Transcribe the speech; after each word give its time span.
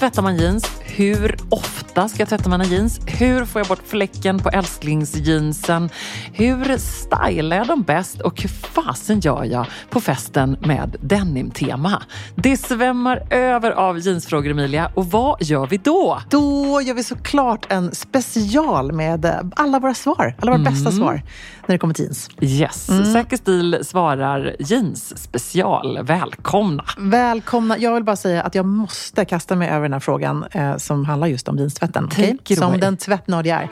tvättar 0.00 0.22
man 0.22 0.36
jeans? 0.36 0.64
Hur 0.84 1.36
ofta 1.48 1.79
ska 1.90 2.18
jag 2.18 2.28
tvätta 2.28 2.50
mina 2.50 2.64
jeans? 2.64 3.00
Hur 3.06 3.44
får 3.44 3.60
jag 3.60 3.68
bort 3.68 3.82
fläcken 3.86 4.38
på 4.38 4.48
älsklingsjeansen? 4.48 5.90
Hur 6.32 6.78
stylar 6.78 7.56
jag 7.56 7.66
dem 7.66 7.82
bäst? 7.82 8.20
Och 8.20 8.42
hur 8.42 8.48
fasen 8.48 9.20
gör 9.20 9.44
jag 9.44 9.66
på 9.90 10.00
festen 10.00 10.56
med 10.60 10.96
denimtema? 11.00 12.02
Det 12.34 12.56
svämmar 12.56 13.26
över 13.30 13.70
av 13.70 13.98
jeansfrågor, 13.98 14.50
Emilia. 14.50 14.90
Och 14.94 15.06
vad 15.06 15.42
gör 15.42 15.66
vi 15.66 15.76
då? 15.76 16.20
Då 16.30 16.80
gör 16.82 16.94
vi 16.94 17.04
såklart 17.04 17.72
en 17.72 17.94
special 17.94 18.92
med 18.92 19.50
alla 19.56 19.78
våra 19.78 19.94
svar. 19.94 20.34
Alla 20.40 20.52
våra 20.52 20.62
bästa 20.62 20.90
svar 20.90 21.22
när 21.66 21.74
det 21.74 21.78
kommer 21.78 21.94
till 21.94 22.04
jeans. 22.04 22.30
Yes, 22.40 23.12
Säker 23.12 23.36
stil 23.36 23.78
svarar 23.82 24.56
jeans 24.58 25.22
special. 25.22 26.02
Välkomna! 26.02 26.84
Välkomna. 26.98 27.78
Jag 27.78 27.94
vill 27.94 28.04
bara 28.04 28.16
säga 28.16 28.42
att 28.42 28.54
jag 28.54 28.66
måste 28.66 29.24
kasta 29.24 29.56
mig 29.56 29.68
över 29.68 29.82
den 29.82 29.92
här 29.92 30.00
frågan 30.00 30.44
eh, 30.50 30.76
som 30.76 31.04
handlar 31.04 31.26
just 31.26 31.48
om 31.48 31.58
jeanstvätten. 31.58 31.79
Okej? 32.04 32.36
it 32.48 32.58
Som 32.58 32.80
den 32.80 32.96
tvättnörd 32.96 33.46
jag 33.46 33.62
är. 33.62 33.68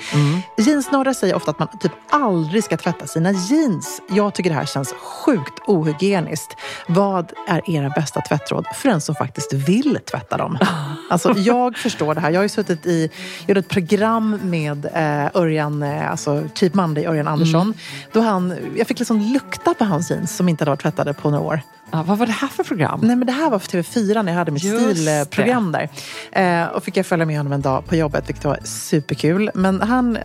Jeansnördar 0.57 1.13
säger 1.13 1.35
ofta 1.35 1.51
att 1.51 1.59
man 1.59 1.69
typ 1.81 1.93
aldrig 2.11 2.65
ska 2.65 2.77
tvätta 2.77 3.07
sina 3.07 3.33
jeans. 3.33 4.01
Jag 4.09 4.35
tycker 4.35 4.51
det 4.51 4.57
här 4.57 4.67
känns 4.67 4.93
sjukt 4.93 5.55
ohygieniskt. 5.67 6.57
Vad 6.87 7.33
är 7.49 7.71
era 7.71 7.91
bästa 7.91 8.21
tvättråd 8.21 8.67
för 8.75 8.89
den 8.89 9.01
som 9.01 9.15
faktiskt 9.15 9.53
vill 9.53 9.99
tvätta 10.11 10.37
dem? 10.37 10.59
Alltså, 11.11 11.33
jag 11.37 11.77
förstår 11.77 12.15
det 12.15 12.21
här. 12.21 12.31
Jag 12.31 12.39
har 12.39 12.43
ju 12.43 12.49
suttit 12.49 12.87
i, 12.87 13.11
gjort 13.47 13.59
ett 13.59 13.69
program 13.69 14.41
med 14.43 14.85
eh, 14.95 15.27
Örjan, 15.43 15.83
eh, 15.83 16.11
alltså 16.11 16.43
Cheap 16.55 16.75
Monday, 16.75 17.07
Örjan 17.07 17.29
Andersson. 17.29 17.75
Då 18.13 18.21
han, 18.21 18.55
jag 18.77 18.87
fick 18.87 18.99
liksom 18.99 19.21
lukta 19.21 19.75
på 19.75 19.85
hans 19.85 20.11
jeans 20.11 20.37
som 20.37 20.49
inte 20.49 20.63
hade 20.63 20.71
varit 20.71 20.83
tvättade 20.83 21.15
på 21.15 21.31
några 21.31 21.45
år. 21.45 21.61
Ja, 21.91 22.03
vad 22.03 22.19
var 22.19 22.27
det 22.27 22.33
här 22.33 22.49
för 22.49 22.65
program? 22.65 23.01
Nej, 23.03 23.17
men 23.17 23.27
det 23.27 23.33
här 23.33 23.51
var 23.51 23.59
för 23.59 23.69
TV4 23.69 24.23
när 24.23 24.33
jag 24.33 24.39
hade 24.39 24.51
mitt 24.51 24.65
Just 24.65 25.03
stilprogram 25.03 25.73
där. 25.73 25.89
Eh, 26.33 26.67
och 26.67 26.85
fick 26.85 26.97
jag 26.97 27.07
följa 27.07 27.27
med 27.27 27.37
honom 27.37 27.53
en 27.53 27.61
dag 27.61 27.87
på 27.87 27.97
jobbet, 27.97 28.29
vilket 28.29 28.45
var 28.45 28.59
superkul. 28.65 29.51
Men 29.55 29.81
han 29.81 30.17
eh, 30.17 30.23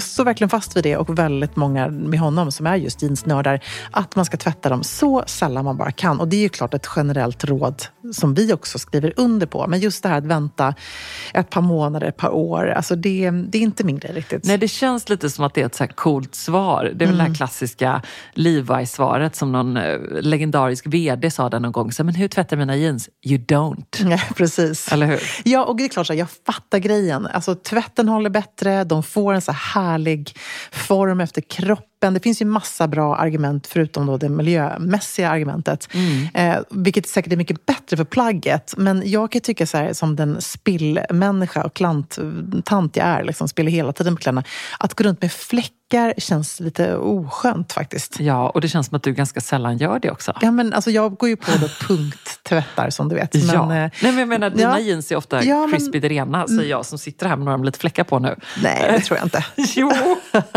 står 0.00 0.24
verkligen 0.24 0.48
fast 0.48 0.76
vid 0.76 0.84
det 0.84 0.96
och 0.96 1.18
väldigt 1.18 1.56
många 1.56 1.88
med 1.88 2.20
honom 2.20 2.52
som 2.52 2.66
är 2.66 2.76
just 2.76 3.02
jeansnördar, 3.02 3.60
att 3.90 4.16
man 4.16 4.24
ska 4.24 4.36
tvätta 4.36 4.68
dem 4.68 4.82
så 4.82 5.24
sällan 5.26 5.64
man 5.64 5.76
bara 5.76 5.92
kan. 5.92 6.20
Och 6.20 6.28
det 6.28 6.36
är 6.36 6.40
ju 6.40 6.48
klart 6.48 6.74
ett 6.74 6.88
generellt 6.96 7.44
råd 7.44 7.82
som 8.12 8.34
vi 8.34 8.52
också 8.52 8.78
skriver 8.78 9.12
under 9.16 9.46
på. 9.46 9.66
Men 9.66 9.80
just 9.80 10.02
det 10.02 10.08
här 10.08 10.18
att 10.18 10.26
vänta 10.26 10.74
ett 11.34 11.50
par 11.50 11.60
månader, 11.60 12.06
ett 12.06 12.16
par 12.16 12.30
år, 12.30 12.70
alltså 12.70 12.96
det, 12.96 13.30
det 13.30 13.58
är 13.58 13.62
inte 13.62 13.84
min 13.84 13.98
grej 13.98 14.12
riktigt. 14.12 14.44
Nej, 14.44 14.58
det 14.58 14.68
känns 14.68 15.08
lite 15.08 15.30
som 15.30 15.44
att 15.44 15.54
det 15.54 15.62
är 15.62 15.66
ett 15.66 15.74
så 15.74 15.84
här 15.84 15.92
coolt 15.92 16.34
svar. 16.34 16.92
Det 16.94 17.04
är 17.04 17.06
väl 17.06 17.18
det 17.18 17.24
här 17.24 17.34
klassiska 17.34 18.02
Levi-svaret 18.32 19.36
som 19.36 19.52
någon 19.52 19.76
eh, 19.76 19.98
legendarisk 20.84 20.86
VD 20.86 21.30
sa 21.30 21.48
där 21.48 21.60
någon 21.60 21.72
gång. 21.72 21.92
Så, 21.92 22.04
men 22.04 22.14
hur 22.14 22.28
tvättar 22.28 22.56
mina 22.56 22.76
jeans? 22.76 23.08
You 23.22 23.38
don't. 23.38 24.04
Nej, 24.04 24.22
precis. 24.36 24.92
Eller 24.92 25.06
hur? 25.06 25.20
Ja, 25.44 25.64
och 25.64 25.76
det 25.76 25.84
är 25.84 25.88
klart, 25.88 26.06
så 26.06 26.14
jag 26.14 26.28
fattar 26.46 26.78
grejen. 26.78 27.26
Alltså, 27.26 27.54
tvätten 27.54 28.08
håller 28.08 28.30
bättre, 28.30 28.84
de 28.84 29.02
får 29.02 29.34
en 29.34 29.40
så 29.40 29.52
här 29.52 29.82
härlig 29.82 30.36
form 30.72 31.20
efter 31.20 31.40
kroppen. 31.40 31.93
Det 32.12 32.20
finns 32.20 32.42
ju 32.42 32.44
massa 32.44 32.88
bra 32.88 33.16
argument, 33.16 33.66
förutom 33.66 34.06
då 34.06 34.16
det 34.16 34.28
miljömässiga 34.28 35.30
argumentet. 35.30 35.88
Eh, 36.34 36.56
vilket 36.70 37.08
säkert 37.08 37.32
är 37.32 37.36
mycket 37.36 37.66
bättre 37.66 37.96
för 37.96 38.04
plagget. 38.04 38.74
Men 38.76 39.02
jag 39.06 39.32
kan 39.32 39.40
tycka 39.40 39.66
så 39.66 39.76
här, 39.76 39.92
som 39.92 40.16
den 40.16 40.40
spillmänniska 40.40 41.64
och 41.64 41.74
klant, 41.74 42.18
tant 42.64 42.96
jag 42.96 43.06
är, 43.06 43.24
liksom, 43.24 43.48
spiller 43.48 43.70
hela 43.70 43.92
tiden 43.92 44.16
på 44.16 44.22
kläderna. 44.22 44.44
Att 44.78 44.94
gå 44.94 45.04
runt 45.04 45.22
med 45.22 45.32
fläckar 45.32 46.14
känns 46.18 46.60
lite 46.60 46.96
oskönt 46.96 47.72
faktiskt. 47.72 48.20
Ja, 48.20 48.48
och 48.48 48.60
det 48.60 48.68
känns 48.68 48.86
som 48.86 48.96
att 48.96 49.02
du 49.02 49.12
ganska 49.12 49.40
sällan 49.40 49.78
gör 49.78 49.98
det 49.98 50.10
också. 50.10 50.32
Ja, 50.40 50.50
men 50.50 50.72
alltså, 50.72 50.90
jag 50.90 51.14
går 51.14 51.28
ju 51.28 51.36
på 51.36 51.50
då 51.60 51.68
punkttvättar 51.86 52.90
som 52.90 53.08
du 53.08 53.14
vet. 53.14 53.34
Men, 53.34 53.54
ja. 53.54 53.62
eh, 53.62 53.68
Nej, 53.68 53.90
men 54.00 54.18
jag 54.18 54.28
menar, 54.28 54.50
dina 54.50 54.62
ja. 54.62 54.78
jeans 54.78 55.12
är 55.12 55.16
ofta 55.16 55.44
Ja, 55.44 55.68
crispy 55.72 56.00
rena, 56.00 56.46
säger 56.46 56.70
jag 56.70 56.86
som 56.86 56.98
sitter 56.98 57.26
här 57.26 57.36
med 57.36 57.44
några 57.44 57.56
lite 57.56 57.78
fläckar 57.78 58.04
på 58.04 58.18
nu. 58.18 58.36
Nej, 58.62 58.92
det 58.92 59.00
tror 59.00 59.18
jag 59.18 59.26
inte. 59.26 59.44
Jo, 59.76 59.92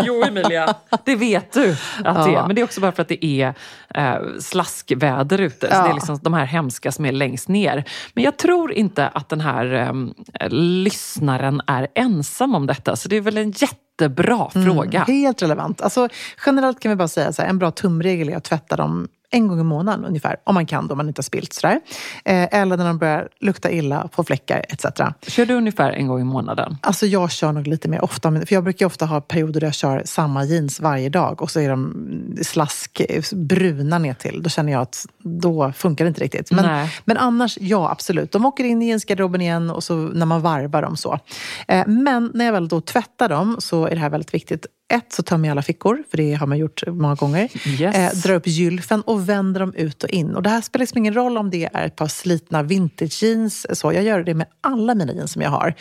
jo 0.03 0.23
Emilia, 0.23 0.75
det 1.05 1.15
vet 1.15 1.36
du 1.53 1.75
att 2.03 2.25
det 2.25 2.35
är. 2.35 2.47
Men 2.47 2.55
det 2.55 2.61
är 2.61 2.63
också 2.63 2.81
bara 2.81 2.91
för 2.91 3.01
att 3.01 3.07
det 3.07 3.25
är 3.25 3.53
eh, 3.95 4.15
slaskväder 4.39 5.41
ute. 5.41 5.75
Så 5.75 5.83
det 5.83 5.89
är 5.89 5.93
liksom 5.93 6.19
de 6.21 6.33
här 6.33 6.45
hemska 6.45 6.91
som 6.91 7.05
är 7.05 7.11
längst 7.11 7.47
ner. 7.47 7.83
Men 8.13 8.23
jag 8.23 8.37
tror 8.37 8.71
inte 8.71 9.07
att 9.07 9.29
den 9.29 9.41
här 9.41 9.73
eh, 9.73 10.49
lyssnaren 10.49 11.61
är 11.67 11.87
ensam 11.95 12.55
om 12.55 12.67
detta. 12.67 12.95
Så 12.95 13.09
det 13.09 13.15
är 13.15 13.21
väl 13.21 13.37
en 13.37 13.51
jättebra 13.51 14.49
fråga. 14.49 15.03
Helt 15.07 15.41
relevant. 15.41 15.81
Alltså, 15.81 16.09
generellt 16.45 16.79
kan 16.79 16.89
vi 16.89 16.95
bara 16.95 17.07
säga 17.07 17.33
så 17.33 17.41
här, 17.41 17.49
en 17.49 17.59
bra 17.59 17.71
tumregel 17.71 18.29
är 18.29 18.37
att 18.37 18.43
tvätta 18.43 18.75
dem 18.75 19.07
en 19.29 19.47
gång 19.47 19.59
i 19.59 19.63
månaden 19.63 20.05
ungefär. 20.05 20.35
Om 20.43 20.53
man 20.53 20.65
kan 20.65 20.87
då, 20.87 20.93
om 20.93 20.97
man 20.97 21.07
inte 21.07 21.19
har 21.19 21.23
spilt 21.23 21.53
sådär. 21.53 21.79
Eh, 22.25 22.47
eller 22.51 22.77
när 22.77 22.85
de 22.85 22.97
börjar 22.97 23.29
lukta 23.39 23.71
illa, 23.71 24.09
få 24.11 24.23
fläckar 24.23 24.65
etc. 24.69 24.85
Kör 25.27 25.45
du 25.45 25.53
ungefär 25.53 25.91
en 25.91 26.07
gång 26.07 26.21
i 26.21 26.23
månaden? 26.23 26.77
Alltså 26.81 27.05
jag 27.05 27.31
kör 27.31 27.51
nog 27.51 27.67
lite 27.67 27.89
mer 27.89 28.03
ofta, 28.03 28.31
för 28.31 28.53
jag 28.53 28.63
brukar 28.63 28.85
ofta 28.85 29.05
ha 29.05 29.21
perioder 29.21 29.59
där 29.59 29.67
jag 29.67 29.73
kör 29.73 30.01
samma 30.05 30.43
jeans 30.43 30.79
varje 30.79 31.09
dag 31.09 31.41
och 31.41 31.51
så 31.51 31.59
är 31.59 31.69
de 31.69 32.37
slask 32.41 33.01
bruna 33.31 33.97
ner 33.97 34.13
till. 34.13 34.43
Då 34.43 34.49
känner 34.49 34.71
jag 34.71 34.81
att 34.81 35.05
då 35.23 35.71
funkar 35.71 36.05
det 36.05 36.09
inte 36.09 36.23
riktigt. 36.23 36.51
Men, 36.51 36.65
Nej. 36.65 36.91
men 37.05 37.17
annars, 37.17 37.57
ja 37.61 37.91
absolut. 37.91 38.31
De 38.31 38.45
åker 38.45 38.63
in 38.63 38.81
i 38.81 38.87
jeansgarderoben 38.87 39.41
igen 39.41 39.69
och 39.69 39.83
så 39.83 39.95
när 39.95 40.25
man 40.25 40.41
varvar 40.41 40.81
dem 40.81 40.97
så. 40.97 41.19
Eh, 41.67 41.87
men 41.87 42.31
när 42.33 42.45
jag 42.45 42.53
väl 42.53 42.67
då 42.67 42.81
tvättar 42.81 43.29
dem 43.29 43.55
så 43.59 43.85
är 43.85 43.89
det 43.89 44.01
här 44.01 44.09
väldigt 44.09 44.33
viktigt. 44.33 44.65
Ett, 44.89 45.13
så 45.13 45.23
tömmer 45.23 45.47
jag 45.47 45.51
alla 45.51 45.61
fickor, 45.61 46.03
för 46.09 46.17
det 46.17 46.33
har 46.33 46.47
man 46.47 46.57
gjort 46.57 46.83
många 46.87 47.15
gånger. 47.15 47.49
Yes. 47.67 47.95
Eh, 47.95 48.21
drar 48.23 48.33
upp 48.35 48.47
gylfen 48.47 49.01
och 49.01 49.29
vänder 49.29 49.59
dem 49.59 49.73
ut 49.73 50.03
och 50.03 50.09
in. 50.09 50.35
Och 50.35 50.43
det 50.43 50.49
här 50.49 50.61
spelar 50.61 50.83
liksom 50.83 50.97
ingen 50.97 51.13
roll 51.13 51.37
om 51.37 51.49
det 51.49 51.69
är 51.73 51.85
ett 51.85 51.95
par 51.95 52.07
slitna 52.07 52.63
vintage 52.63 53.23
jeans. 53.23 53.65
Så 53.79 53.93
jag 53.93 54.03
gör 54.03 54.23
det 54.23 54.33
med 54.33 54.47
alla 54.61 54.95
mina 54.95 55.13
jeans 55.13 55.31
som 55.31 55.41
jag 55.41 55.49
har. 55.49 55.73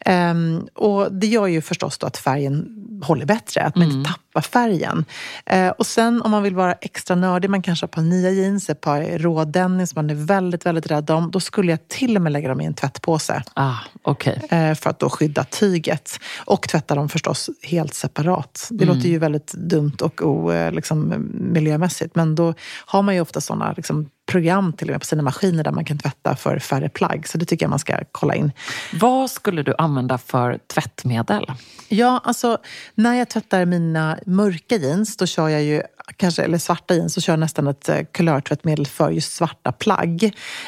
Ehm, 0.00 0.66
och 0.74 1.12
det 1.12 1.26
gör 1.26 1.46
ju 1.46 1.62
förstås 1.62 1.98
att 2.02 2.16
färgen 2.16 2.82
håller 3.02 3.26
bättre, 3.26 3.62
att 3.62 3.76
man 3.76 3.90
inte 3.90 4.10
tappar 4.10 4.31
färgen. 4.40 5.04
Eh, 5.46 5.68
och 5.68 5.86
sen 5.86 6.22
om 6.22 6.30
man 6.30 6.42
vill 6.42 6.54
vara 6.54 6.72
extra 6.72 7.16
nördig, 7.16 7.50
man 7.50 7.62
kanske 7.62 7.84
har 7.84 7.88
par 7.88 8.02
nya 8.02 8.30
jeans, 8.30 8.70
ett 8.70 8.80
par 8.80 9.18
rå 9.18 9.44
denim 9.44 9.86
som 9.86 9.96
man 9.96 10.10
är 10.10 10.14
väldigt, 10.14 10.66
väldigt 10.66 10.86
rädd 10.90 11.10
om. 11.10 11.30
Då 11.30 11.40
skulle 11.40 11.72
jag 11.72 11.88
till 11.88 12.16
och 12.16 12.22
med 12.22 12.32
lägga 12.32 12.48
dem 12.48 12.60
i 12.60 12.64
en 12.64 12.74
tvättpåse 12.74 13.42
Ah, 13.54 13.74
okej. 14.02 14.42
eh, 14.50 14.74
för 14.74 14.90
att 14.90 14.98
då 14.98 15.10
skydda 15.10 15.44
tyget. 15.44 16.18
Och 16.44 16.68
tvätta 16.68 16.94
dem 16.94 17.08
förstås 17.08 17.50
helt 17.62 17.94
separat. 17.94 18.68
Det 18.70 18.84
låter 18.84 19.08
ju 19.08 19.18
väldigt 19.18 19.52
dumt 19.52 19.96
och 20.00 20.22
o, 20.22 20.52
eh, 20.52 20.72
liksom, 20.72 21.14
miljömässigt. 21.52 22.14
Men 22.16 22.34
då 22.34 22.54
har 22.86 23.02
man 23.02 23.14
ju 23.14 23.20
ofta 23.20 23.40
sådana 23.40 23.72
liksom, 23.76 24.08
program 24.32 24.72
till 24.72 24.88
och 24.88 24.92
med 24.92 25.00
på 25.00 25.06
sina 25.06 25.22
maskiner 25.22 25.64
där 25.64 25.72
man 25.72 25.84
kan 25.84 25.98
tvätta 25.98 26.36
för 26.36 26.58
färre 26.58 26.88
plagg. 26.88 27.28
Så 27.28 27.38
det 27.38 27.44
tycker 27.44 27.64
jag 27.64 27.70
man 27.70 27.78
ska 27.78 27.98
kolla 28.12 28.34
in. 28.34 28.52
Vad 29.00 29.30
skulle 29.30 29.62
du 29.62 29.74
använda 29.78 30.18
för 30.18 30.58
tvättmedel? 30.74 31.46
Ja, 31.88 32.20
alltså 32.24 32.58
när 32.94 33.14
jag 33.14 33.28
tvättar 33.28 33.64
mina 33.64 34.18
mörka 34.26 34.76
jeans, 34.76 35.16
då 35.16 35.26
kör 35.26 35.48
jag 35.48 35.62
ju 35.62 35.82
kanske, 36.16 36.42
eller 36.42 36.58
svarta 36.58 36.94
jeans, 36.94 37.14
så 37.14 37.20
kör 37.20 37.32
jag 37.32 37.40
nästan 37.40 37.66
ett 37.66 37.88
eh, 37.88 37.98
kulörtvättmedel 38.12 38.86
för 38.86 39.10
just 39.10 39.32
svarta 39.32 39.72
plagg. 39.72 40.24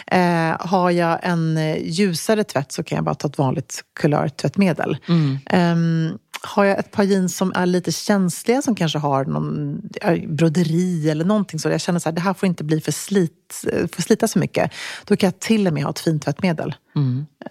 Eh, 0.07 0.57
har 0.61 0.91
jag 0.91 1.19
en 1.23 1.57
eh, 1.57 1.77
ljusare 1.83 2.45
tvätt 2.45 2.73
så 2.73 2.83
kan 2.83 2.97
jag 2.97 3.05
bara 3.05 3.15
ta 3.15 3.29
ett 3.29 3.39
vanligt 3.39 3.85
kulörtvättmedel. 4.01 4.97
Ehm, 5.47 6.19
har 6.47 6.65
jag 6.65 6.79
ett 6.79 6.91
par 6.91 7.03
jeans 7.03 7.37
som 7.37 7.53
är 7.55 7.67
lite 7.67 7.93
känsliga, 7.93 8.63
som 8.63 8.75
kanske 8.75 8.99
har 8.99 9.25
någon 9.25 9.81
broderi 10.29 11.11
eller 11.11 11.25
någonting 11.25 11.61
så, 11.61 11.69
jag 11.69 11.81
känner 11.81 11.99
så 11.99 12.09
här, 12.09 12.15
det 12.15 12.21
här 12.21 12.35
får 12.35 12.47
inte 12.47 12.65
bli 12.65 12.81
för, 12.81 12.93
slit, 12.93 13.65
för 13.93 14.03
slita 14.03 14.29
så 14.29 14.39
mycket. 14.39 14.73
Då 15.05 15.17
kan 15.17 15.27
jag 15.27 15.39
till 15.41 15.67
och 15.67 15.73
med 15.73 15.83
ha 15.83 15.91
ett 15.91 15.99
fint 15.99 16.23
tvättmedel. 16.23 16.75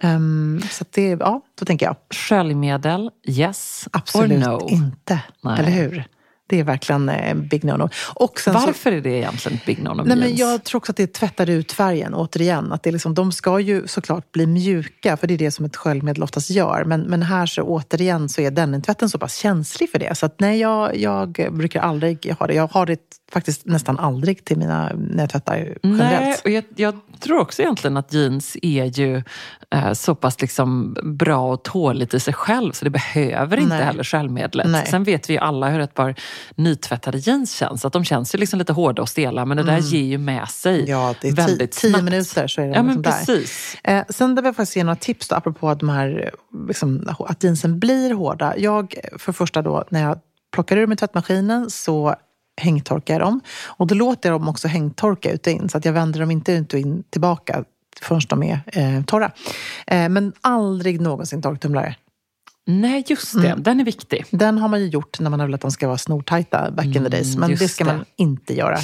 Ehm, 0.00 0.60
så 0.70 0.84
det, 0.90 1.08
ja, 1.08 1.40
då 1.58 1.64
tänker 1.64 1.86
jag, 1.86 1.96
Sköljmedel, 2.10 3.10
yes 3.26 3.88
absolut 3.92 4.46
or 4.46 4.50
no? 4.50 4.68
inte. 4.68 5.22
Nej. 5.42 5.58
Eller 5.58 5.70
hur? 5.70 6.04
Det 6.46 6.60
är 6.60 6.64
verkligen 6.64 7.08
eh, 7.08 7.34
big 7.34 7.64
no-no. 7.64 7.90
Och 8.14 8.40
sen 8.40 8.54
Varför 8.54 8.90
så, 8.90 8.96
är 8.96 9.00
det 9.00 9.10
egentligen 9.10 9.58
big 9.66 9.82
no 9.82 10.02
Nej, 10.04 10.16
men 10.16 10.36
jag 10.36 10.64
tror 10.64 10.78
också 10.78 10.92
att 10.92 10.96
det 10.96 11.06
tvättar 11.06 11.50
ut 11.50 11.72
färgen, 11.72 12.14
återigen. 12.14 12.72
Att 12.72 12.82
det 12.82 12.90
är 12.90 12.92
liksom, 12.92 13.14
de 13.14 13.32
ska 13.32 13.60
ju 13.60 13.86
såklart 13.86 14.32
bli 14.32 14.46
mjuka, 14.46 15.16
för 15.16 15.26
det 15.26 15.34
är 15.34 15.38
det 15.38 15.50
som 15.50 15.64
ett 15.64 15.76
sköljmedel 15.76 16.22
oftast 16.22 16.50
gör. 16.50 16.84
Men, 16.84 17.00
men 17.00 17.22
här 17.22 17.46
så 17.46 17.62
återigen 17.62 18.28
så 18.28 18.40
är 18.40 18.50
denimptvätten 18.50 19.10
så 19.10 19.18
pass 19.18 19.36
känslig 19.36 19.90
för 19.90 19.98
det. 19.98 20.14
Så 20.14 20.26
att 20.26 20.40
nej, 20.40 20.60
jag, 20.60 20.96
jag 20.96 21.30
brukar 21.52 21.80
aldrig 21.80 22.34
ha 22.38 22.46
det. 22.46 22.54
Jag 22.54 22.66
har 22.66 22.86
det 22.86 23.00
faktiskt 23.34 23.66
nästan 23.66 23.98
aldrig 23.98 24.44
till 24.44 24.56
mina, 24.58 24.92
när 24.96 25.22
jag 25.22 25.30
tvättar 25.30 25.56
generellt. 25.82 26.22
Nej, 26.22 26.36
och 26.44 26.50
jag, 26.50 26.64
jag 26.76 26.94
tror 27.20 27.38
också 27.38 27.62
egentligen 27.62 27.96
att 27.96 28.12
jeans 28.12 28.56
är 28.62 28.84
ju 28.84 29.22
eh, 29.70 29.92
så 29.92 30.14
pass 30.14 30.40
liksom 30.40 30.96
bra 31.02 31.52
och 31.52 31.62
tåligt 31.62 32.14
i 32.14 32.20
sig 32.20 32.34
själv 32.34 32.72
så 32.72 32.84
det 32.84 32.90
behöver 32.90 33.56
inte 33.56 33.74
Nej. 33.76 33.84
heller 33.84 34.04
sköljmedlet. 34.04 34.66
Nej. 34.68 34.86
Sen 34.86 35.04
vet 35.04 35.30
vi 35.30 35.32
ju 35.34 35.38
alla 35.40 35.68
hur 35.68 35.80
ett 35.80 35.94
par 35.94 36.14
nytvättade 36.54 37.18
jeans 37.18 37.52
känns. 37.56 37.84
Att 37.84 37.92
de 37.92 38.04
känns 38.04 38.34
ju 38.34 38.38
liksom 38.38 38.58
lite 38.58 38.72
hårda 38.72 39.02
och 39.02 39.08
stela 39.08 39.44
men 39.44 39.56
det 39.56 39.62
där 39.62 39.78
ger 39.78 40.02
ju 40.04 40.18
med 40.18 40.48
sig 40.48 40.74
Mm. 40.74 40.90
Ja, 40.90 41.14
det 41.20 41.28
är 41.28 41.32
väldigt 41.32 41.72
tio 41.72 41.90
snabbt. 41.90 42.04
minuter 42.04 42.46
så 42.46 42.60
är 42.60 42.66
det 42.66 42.70
Ja, 42.70 42.82
liksom 42.82 42.86
men 42.86 43.02
där. 43.02 43.10
precis. 43.12 43.76
Eh, 43.84 44.04
sen 44.08 44.34
vill 44.34 44.44
jag 44.44 44.56
faktiskt 44.56 44.76
ge 44.76 44.84
några 44.84 44.96
tips 44.96 45.28
då, 45.28 45.34
apropå 45.36 45.74
de 45.74 45.88
här, 45.88 46.30
liksom, 46.68 47.08
att 47.18 47.42
jeansen 47.44 47.78
blir 47.78 48.14
hårda. 48.14 48.54
Jag, 48.56 48.94
för 49.18 49.32
första 49.32 49.62
då, 49.62 49.84
när 49.88 50.02
jag 50.02 50.18
plockar 50.52 50.76
ur 50.76 50.92
i 50.92 50.96
tvättmaskinen 50.96 51.70
så 51.70 52.14
hängtorkar 52.60 53.20
dem. 53.20 53.40
Och 53.66 53.86
då 53.86 53.94
låter 53.94 54.30
jag 54.30 54.40
dem 54.40 54.48
också 54.48 54.68
hängtorka 54.68 55.32
ut 55.32 55.46
och 55.46 55.52
in, 55.52 55.68
så 55.68 55.78
att 55.78 55.84
jag 55.84 55.92
vänder 55.92 56.20
dem 56.20 56.30
inte 56.30 56.52
ut 56.52 56.72
och 56.72 56.78
in 56.78 57.04
tillbaka 57.10 57.64
förrän 58.02 58.20
de 58.28 58.42
är 58.42 58.60
eh, 58.66 59.04
torra. 59.04 59.32
Eh, 59.86 60.08
men 60.08 60.32
aldrig 60.40 61.00
någonsin 61.00 61.42
torktumlare. 61.42 61.96
Nej, 62.66 63.04
just 63.06 63.42
det. 63.42 63.48
Mm. 63.48 63.62
Den 63.62 63.80
är 63.80 63.84
viktig. 63.84 64.24
Den 64.30 64.58
har 64.58 64.68
man 64.68 64.80
ju 64.80 64.86
gjort 64.86 65.20
när 65.20 65.30
man 65.30 65.40
har 65.40 65.46
velat 65.46 65.58
att 65.58 65.62
de 65.62 65.70
ska 65.70 65.86
vara 65.86 65.98
snortajta 65.98 66.70
back 66.70 66.86
in 66.86 66.92
the 66.92 67.08
days. 67.08 67.36
Men 67.36 67.50
just 67.50 67.62
det 67.62 67.68
ska 67.68 67.84
det. 67.84 67.92
man 67.92 68.04
inte 68.16 68.54
göra. 68.54 68.78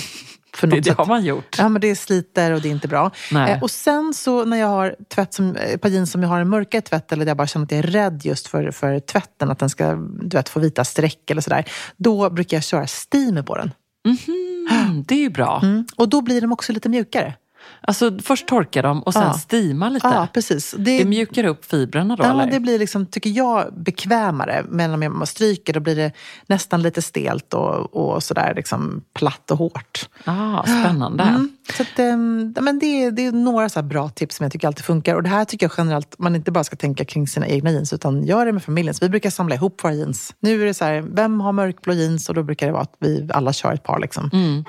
Det, 0.60 0.80
det 0.80 0.98
har 0.98 1.06
man 1.06 1.24
gjort. 1.24 1.56
Ja, 1.58 1.68
men 1.68 1.80
det 1.80 1.96
sliter 1.96 2.52
och 2.52 2.60
det 2.60 2.68
är 2.68 2.70
inte 2.70 2.88
bra. 2.88 3.10
Eh, 3.32 3.62
och 3.62 3.70
sen 3.70 4.14
så 4.14 4.44
när 4.44 4.56
jag 4.56 4.66
har 4.66 4.96
tvätt 5.14 5.34
som, 5.34 5.56
eh, 5.56 5.62
ett 5.62 5.80
par 5.80 5.88
jeans 5.88 6.10
som 6.10 6.22
jag 6.22 6.28
har 6.28 6.40
en 6.40 6.48
mörkare 6.48 6.82
tvätt 6.82 7.12
eller 7.12 7.24
där 7.24 7.30
jag 7.30 7.36
bara 7.36 7.46
känner 7.46 7.66
att 7.66 7.72
jag 7.72 7.78
är 7.78 7.82
rädd 7.82 8.20
just 8.24 8.46
för, 8.46 8.70
för 8.70 9.00
tvätten, 9.00 9.50
att 9.50 9.58
den 9.58 9.70
ska 9.70 9.94
du 10.20 10.36
vet, 10.36 10.48
få 10.48 10.60
vita 10.60 10.84
streck 10.84 11.30
eller 11.30 11.40
sådär. 11.40 11.64
Då 11.96 12.30
brukar 12.30 12.56
jag 12.56 12.64
köra 12.64 12.86
steamer 12.86 13.42
på 13.42 13.56
den. 13.56 13.70
Mm, 14.04 15.04
det 15.08 15.14
är 15.14 15.18
ju 15.18 15.30
bra. 15.30 15.60
Mm. 15.62 15.86
Och 15.96 16.08
då 16.08 16.20
blir 16.20 16.40
de 16.40 16.52
också 16.52 16.72
lite 16.72 16.88
mjukare. 16.88 17.34
Alltså 17.80 18.18
först 18.22 18.46
torka 18.48 18.82
dem 18.82 19.02
och 19.02 19.12
sen 19.12 19.22
Ja. 19.22 19.32
steama 19.48 19.88
lite. 19.88 20.06
Ja, 20.06 20.28
precis. 20.34 20.74
Det 20.78 21.04
mjukar 21.04 21.44
upp 21.44 21.64
fibrerna 21.64 22.16
då 22.16 22.24
Ja, 22.24 22.30
eller? 22.30 22.50
det 22.52 22.60
blir 22.60 22.78
liksom, 22.78 23.06
tycker 23.06 23.30
jag, 23.30 23.74
bekvämare. 23.76 24.64
Men 24.68 24.94
om 24.94 25.18
man 25.18 25.26
stryker 25.26 25.72
då 25.72 25.80
blir 25.80 25.96
det 25.96 26.12
nästan 26.46 26.82
lite 26.82 27.02
stelt 27.02 27.54
och, 27.54 27.96
och 27.96 28.22
sådär 28.22 28.52
liksom 28.56 29.04
platt 29.14 29.50
och 29.50 29.58
hårt. 29.58 30.08
Ah, 30.24 30.62
spännande. 30.62 31.22
Mm. 31.24 31.50
Så 31.76 31.82
att, 31.82 31.98
ehm, 31.98 32.54
men 32.60 32.78
det, 32.78 32.86
är, 33.04 33.10
det 33.10 33.26
är 33.26 33.32
några 33.32 33.68
så 33.68 33.82
bra 33.82 34.08
tips 34.08 34.36
som 34.36 34.44
jag 34.44 34.52
tycker 34.52 34.66
alltid 34.66 34.84
funkar. 34.84 35.14
Och 35.14 35.22
det 35.22 35.28
här 35.28 35.44
tycker 35.44 35.66
jag 35.66 35.72
generellt 35.78 36.18
man 36.18 36.36
inte 36.36 36.50
bara 36.52 36.64
ska 36.64 36.76
tänka 36.76 37.04
kring 37.04 37.26
sina 37.26 37.46
egna 37.46 37.70
jeans 37.70 37.92
utan 37.92 38.24
gör 38.24 38.46
det 38.46 38.52
med 38.52 38.62
familjen. 38.62 38.94
Så 38.94 39.04
vi 39.04 39.08
brukar 39.08 39.30
samla 39.30 39.54
ihop 39.54 39.84
våra 39.84 39.92
jeans. 39.92 40.34
Nu 40.40 40.62
är 40.62 40.66
det 40.66 40.74
så 40.74 40.84
här, 40.84 41.00
vem 41.00 41.40
har 41.40 41.52
mörkblå 41.52 41.92
jeans? 41.94 42.28
Och 42.28 42.34
då 42.34 42.42
brukar 42.42 42.66
det 42.66 42.72
vara 42.72 42.82
att 42.82 42.94
vi 42.98 43.28
alla 43.32 43.52
kör 43.52 43.72
ett 43.72 43.82
par. 43.82 43.98
Liksom. 43.98 44.30
Mm. 44.32 44.64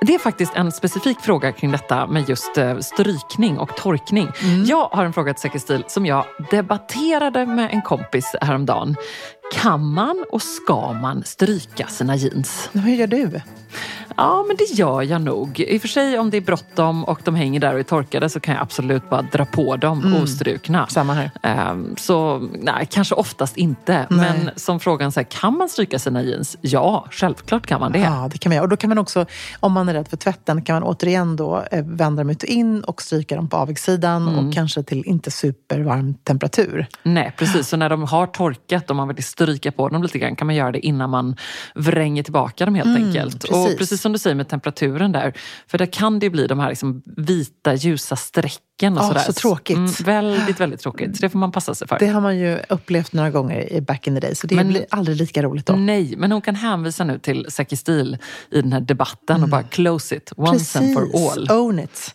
Det 0.00 0.14
är 0.14 0.18
faktiskt 0.18 0.52
en 0.56 0.72
specifik 0.72 1.20
fråga 1.20 1.52
kring 1.52 1.72
detta 1.72 2.06
med 2.06 2.25
just 2.28 2.58
eh, 2.58 2.78
strykning 2.78 3.58
och 3.58 3.76
torkning. 3.76 4.28
Mm. 4.42 4.64
Jag 4.64 4.88
har 4.88 5.04
en 5.04 5.12
fråga 5.12 5.34
till 5.34 5.42
Säker 5.42 5.58
stil 5.58 5.84
som 5.86 6.06
jag 6.06 6.24
debatterade 6.50 7.46
med 7.46 7.70
en 7.72 7.82
kompis 7.82 8.34
häromdagen. 8.40 8.96
Kan 9.52 9.92
man 9.94 10.24
och 10.32 10.42
ska 10.42 10.92
man 10.92 11.24
stryka 11.24 11.86
sina 11.86 12.16
jeans? 12.16 12.70
Hur 12.72 12.90
gör 12.94 13.06
du? 13.06 13.40
Ja, 14.16 14.44
men 14.48 14.56
det 14.56 14.64
gör 14.74 15.02
jag 15.02 15.20
nog. 15.20 15.60
I 15.60 15.76
och 15.78 15.80
för 15.80 15.88
sig 15.88 16.18
om 16.18 16.30
det 16.30 16.36
är 16.36 16.40
bråttom 16.40 17.04
och 17.04 17.20
de 17.24 17.34
hänger 17.34 17.60
där 17.60 17.72
och 17.74 17.78
är 17.78 17.82
torkade 17.82 18.28
så 18.28 18.40
kan 18.40 18.54
jag 18.54 18.62
absolut 18.62 19.10
bara 19.10 19.22
dra 19.22 19.44
på 19.44 19.76
dem 19.76 20.02
Mm. 20.04 20.22
ostrukna. 20.22 20.86
Samma 20.86 21.14
här. 21.14 21.30
Ehm, 21.42 21.94
Så 21.98 22.48
nej, 22.60 22.88
kanske 22.90 23.14
oftast 23.14 23.56
inte. 23.56 24.06
Men 24.10 24.50
som 24.56 24.80
frågan 24.80 25.12
så 25.12 25.20
här, 25.20 25.24
kan 25.24 25.56
man 25.58 25.68
stryka 25.68 25.98
sina 25.98 26.22
jeans? 26.22 26.56
Ja, 26.60 27.06
självklart 27.10 27.66
kan 27.66 27.80
man 27.80 27.92
det. 27.92 27.98
Ja, 27.98 28.28
det 28.32 28.38
kan 28.38 28.50
man 28.50 28.54
göra. 28.56 28.62
Och 28.64 28.68
då 28.68 28.76
kan 28.76 28.88
man 28.88 28.98
också, 28.98 29.26
om 29.60 29.72
man 29.72 29.88
är 29.88 29.94
rädd 29.94 30.08
för 30.08 30.16
tvätten, 30.16 30.62
kan 30.62 30.74
man 30.74 30.82
återigen 30.82 31.36
då 31.36 31.64
eh, 31.70 31.84
vända 31.84 32.20
dem 32.22 32.30
ut 32.30 32.42
och 32.42 32.48
in 32.48 32.80
och 32.84 33.02
stryka 33.02 33.36
dem 33.36 33.48
på 33.48 33.56
avigsidan 33.56 34.28
Mm. 34.28 34.46
och 34.48 34.54
kanske 34.54 34.82
till 34.82 35.02
inte 35.06 35.30
supervarm 35.30 36.14
temperatur. 36.14 36.86
Nej, 37.02 37.34
precis. 37.38 37.68
Så 37.68 37.76
när 37.76 37.88
de 37.88 38.02
har 38.04 38.26
torkat 38.26 38.90
och 38.90 38.96
man 38.96 39.08
vill 39.08 39.16
stryka 39.36 39.72
på 39.72 39.88
dem 39.88 40.02
lite 40.02 40.18
grann 40.18 40.36
kan 40.36 40.46
man 40.46 40.56
göra 40.56 40.72
det 40.72 40.86
innan 40.86 41.10
man 41.10 41.36
vränger 41.74 42.22
tillbaka 42.22 42.64
dem 42.64 42.74
helt 42.74 42.96
enkelt. 42.96 43.44
Och 43.44 43.50
precis. 43.64 43.78
precis 43.78 44.00
som 44.00 44.12
du 44.12 44.18
säger 44.18 44.36
med 44.36 44.48
temperaturen 44.48 45.12
där. 45.12 45.32
För 45.66 45.78
där 45.78 45.86
kan 45.86 46.18
det 46.18 46.30
bli 46.30 46.46
de 46.46 46.58
här 46.58 46.68
liksom 46.68 47.02
vita 47.16 47.74
ljusa 47.74 48.16
strecken 48.16 48.98
och 48.98 49.04
Ja, 49.04 49.08
sådär. 49.08 49.20
så 49.20 49.32
tråkigt. 49.32 49.76
Mm, 49.76 49.90
väldigt, 50.04 50.60
väldigt 50.60 50.80
tråkigt. 50.80 51.16
Så 51.16 51.22
det 51.22 51.30
får 51.30 51.38
man 51.38 51.52
passa 51.52 51.74
sig 51.74 51.88
för. 51.88 51.98
Det 51.98 52.06
har 52.06 52.20
man 52.20 52.38
ju 52.38 52.58
upplevt 52.68 53.12
några 53.12 53.30
gånger 53.30 53.72
i 53.72 53.80
back 53.80 54.06
in 54.06 54.14
the 54.14 54.20
day, 54.20 54.34
så 54.34 54.46
det 54.46 54.54
Men- 54.54 54.68
blir 54.68 54.86
aldrig 54.90 55.16
lika 55.16 55.42
roligt 55.42 55.66
då. 55.66 55.72
Nej, 55.72 56.14
men 56.16 56.32
hon 56.32 56.40
kan 56.42 56.54
hänvisa 56.54 57.04
nu 57.04 57.18
till 57.18 57.46
Säker 57.48 57.76
stil 57.76 58.18
i 58.50 58.62
den 58.62 58.72
här 58.72 58.80
debatten 58.80 59.42
och 59.42 59.48
bara 59.48 59.62
close 59.62 60.16
it 60.16 60.32
once 60.36 60.78
and 60.78 60.94
for 60.94 61.30
all. 61.32 61.50
own 61.50 61.78
it. 61.78 62.14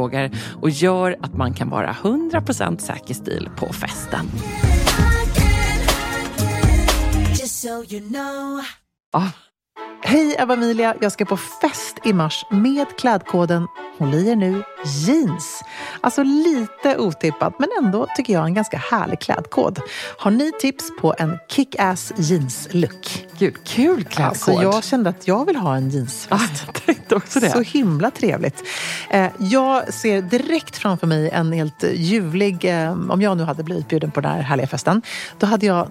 och 0.61 0.69
gör 0.69 1.17
att 1.21 1.33
man 1.33 1.53
kan 1.53 1.69
vara 1.69 1.91
100% 1.91 2.77
säker 2.77 3.13
stil 3.13 3.49
på 3.57 3.73
festen. 3.73 4.25
Ah, 9.13 9.29
Hej 10.03 10.35
Eva 10.39 10.53
Emilia, 10.53 10.95
jag 11.01 11.11
ska 11.11 11.25
på 11.25 11.37
fest 11.37 11.97
i 12.03 12.13
mars 12.13 12.45
med 12.49 12.87
klädkoden 12.97 13.67
Håll 13.97 14.13
i 14.13 14.29
er 14.29 14.35
nu 14.35 14.63
jeans. 14.85 15.61
Alltså 16.01 16.23
lite 16.23 16.97
otippat 16.97 17.59
men 17.59 17.69
ändå 17.83 18.07
tycker 18.17 18.33
jag 18.33 18.45
en 18.45 18.53
ganska 18.53 18.77
härlig 18.77 19.19
klädkod. 19.19 19.79
Har 20.17 20.31
ni 20.31 20.51
tips 20.61 20.91
på 21.01 21.15
en 21.17 21.37
kick-ass 21.49 22.13
jeans-look? 22.17 23.27
gud, 23.39 23.55
kul 23.63 24.03
klädkod. 24.03 24.25
Alltså 24.25 24.51
jag 24.51 24.83
kände 24.83 25.09
att 25.09 25.27
jag 25.27 25.45
vill 25.45 25.55
ha 25.55 25.75
en 25.75 25.89
jeansfest. 25.89 26.31
ah, 26.31 26.65
jag 26.65 26.85
tänkte 26.85 27.15
också 27.15 27.39
det. 27.39 27.49
Så 27.49 27.61
himla 27.61 28.11
trevligt. 28.11 28.63
Eh, 29.09 29.27
jag 29.37 29.93
ser 29.93 30.21
direkt 30.21 30.77
framför 30.77 31.07
mig 31.07 31.29
en 31.29 31.51
helt 31.51 31.83
ljuvlig, 31.93 32.65
eh, 32.65 33.11
om 33.11 33.21
jag 33.21 33.37
nu 33.37 33.43
hade 33.43 33.63
blivit 33.63 33.87
bjuden 33.87 34.11
på 34.11 34.21
den 34.21 34.31
här 34.31 34.41
härliga 34.41 34.67
festen, 34.67 35.01
då 35.39 35.47
hade 35.47 35.65
jag 35.65 35.87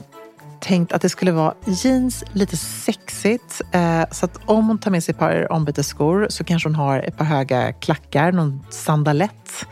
tänkt 0.60 0.92
att 0.92 1.02
det 1.02 1.08
skulle 1.08 1.32
vara 1.32 1.54
jeans, 1.66 2.24
lite 2.32 2.56
sexigt. 2.56 3.60
Eh, 3.72 4.04
så 4.10 4.24
att 4.24 4.38
om 4.46 4.66
hon 4.66 4.78
tar 4.78 4.90
med 4.90 5.04
sig 5.04 5.12
ett 5.12 5.18
par 5.18 5.52
ombytesskor 5.52 6.26
så 6.30 6.44
kanske 6.44 6.68
hon 6.68 6.74
har 6.74 6.98
ett 6.98 7.16
par 7.16 7.24
höga 7.24 7.72
klackar, 7.72 8.32
någon 8.32 8.64
sandalett. 8.70 9.66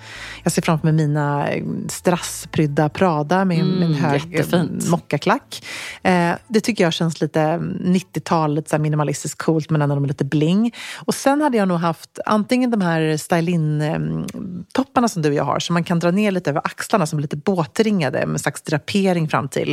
Jag 0.48 0.52
ser 0.52 0.62
framför 0.62 0.86
mig 0.86 1.06
mina 1.06 1.48
eh, 1.50 1.64
strassprydda 1.88 2.88
Prada 2.88 3.44
med, 3.44 3.64
med 3.64 3.82
en 3.88 3.94
hög 3.94 4.22
eh, 4.24 4.30
jättefint. 4.30 4.88
mockaklack. 4.88 5.64
Eh, 6.02 6.32
det 6.48 6.60
tycker 6.60 6.84
jag 6.84 6.92
känns 6.92 7.20
lite 7.20 7.40
90-tal, 7.40 8.54
lite 8.54 8.70
så 8.70 8.76
här 8.76 8.82
minimalistiskt 8.82 9.42
coolt 9.42 9.70
men 9.70 9.82
ändå 9.82 10.00
med 10.00 10.08
lite 10.08 10.24
bling. 10.24 10.74
Och 10.98 11.14
sen 11.14 11.40
hade 11.40 11.56
jag 11.56 11.68
nog 11.68 11.78
haft 11.78 12.18
antingen 12.26 12.70
de 12.70 12.80
här 12.80 13.16
style-in-topparna 13.16 15.08
som 15.08 15.22
du 15.22 15.28
och 15.28 15.34
jag 15.34 15.44
har 15.44 15.58
som 15.58 15.74
man 15.74 15.84
kan 15.84 15.98
dra 15.98 16.10
ner 16.10 16.30
lite 16.30 16.50
över 16.50 16.60
axlarna 16.64 17.06
som 17.06 17.18
är 17.18 17.22
lite 17.22 17.36
båtringade 17.36 18.18
med 18.26 18.32
en 18.34 18.38
slags 18.38 18.62
drapering 18.62 19.28
fram 19.28 19.48
till. 19.48 19.72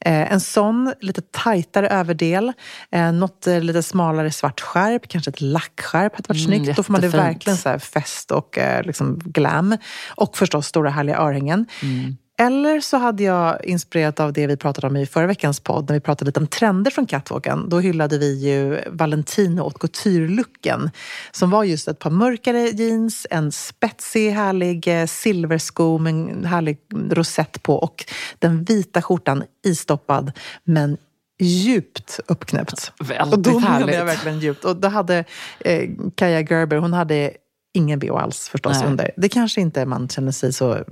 Eh, 0.00 0.32
en 0.32 0.40
sån, 0.40 0.92
lite 1.00 1.20
tajtare 1.22 1.88
överdel, 1.88 2.52
eh, 2.90 3.12
något 3.12 3.46
eh, 3.46 3.60
lite 3.60 3.82
smalare 3.82 4.30
svart 4.30 4.60
skärp, 4.60 5.08
kanske 5.08 5.30
ett 5.30 5.40
lackskärp 5.40 6.14
hade 6.16 6.28
varit 6.28 6.38
Mm, 6.48 6.60
snyggt. 6.60 6.76
Då 6.76 6.82
får 6.82 6.92
man 6.92 7.00
det 7.00 7.06
jättefint. 7.06 7.26
verkligen 7.28 7.56
så 7.56 7.78
fest 7.78 8.30
och 8.30 8.58
eh, 8.58 8.82
liksom 8.84 9.18
glam. 9.24 9.76
Och 10.08 10.36
förstås 10.36 10.66
stora 10.66 10.90
härliga 10.90 11.18
örhängen. 11.18 11.66
Mm. 11.82 12.16
Eller 12.40 12.80
så 12.80 12.96
hade 12.96 13.22
jag 13.22 13.64
inspirerat 13.64 14.20
av 14.20 14.32
det 14.32 14.46
vi 14.46 14.56
pratade 14.56 14.86
om 14.86 14.96
i 14.96 15.06
förra 15.06 15.26
veckans 15.26 15.60
podd 15.60 15.88
när 15.88 15.94
vi 15.94 16.00
pratade 16.00 16.28
lite 16.28 16.40
om 16.40 16.46
trender 16.46 16.90
från 16.90 17.06
catwalken. 17.06 17.68
Då 17.68 17.78
hyllade 17.78 18.18
vi 18.18 18.48
ju 18.48 18.78
Valentino 18.90 19.60
och 19.60 19.80
couture-looken 19.80 20.90
som 21.32 21.50
var 21.50 21.64
just 21.64 21.88
ett 21.88 21.98
par 21.98 22.10
mörkare 22.10 22.68
jeans, 22.68 23.26
en 23.30 23.52
spetsig 23.52 24.30
härlig 24.30 25.00
eh, 25.00 25.06
silversko 25.06 25.98
med 25.98 26.12
en 26.12 26.44
härlig 26.44 26.78
rosett 27.10 27.62
på 27.62 27.76
och 27.76 28.04
den 28.38 28.64
vita 28.64 29.02
skjortan 29.02 29.44
istoppad 29.66 30.32
men 30.64 30.96
djupt 31.38 32.20
uppknäppt. 32.26 32.92
Väldigt 33.00 33.34
och 33.34 33.38
då 33.38 33.60
menade 33.60 33.72
härligt. 33.72 33.94
jag 33.94 34.04
verkligen 34.04 34.40
djupt. 34.40 34.64
Och 34.64 34.76
då 34.76 34.88
hade 34.88 35.24
eh, 35.60 35.90
Kaja 36.14 36.40
Gerber, 36.40 36.76
hon 36.76 36.92
hade 36.92 37.32
ingen 37.72 37.98
bh 37.98 38.12
alls 38.12 38.48
förstås 38.48 38.80
Nej. 38.80 38.90
under. 38.90 39.10
Det 39.16 39.28
kanske 39.28 39.60
inte 39.60 39.86
man 39.86 40.08
känner 40.08 40.32
sig 40.32 40.52
så 40.52 40.84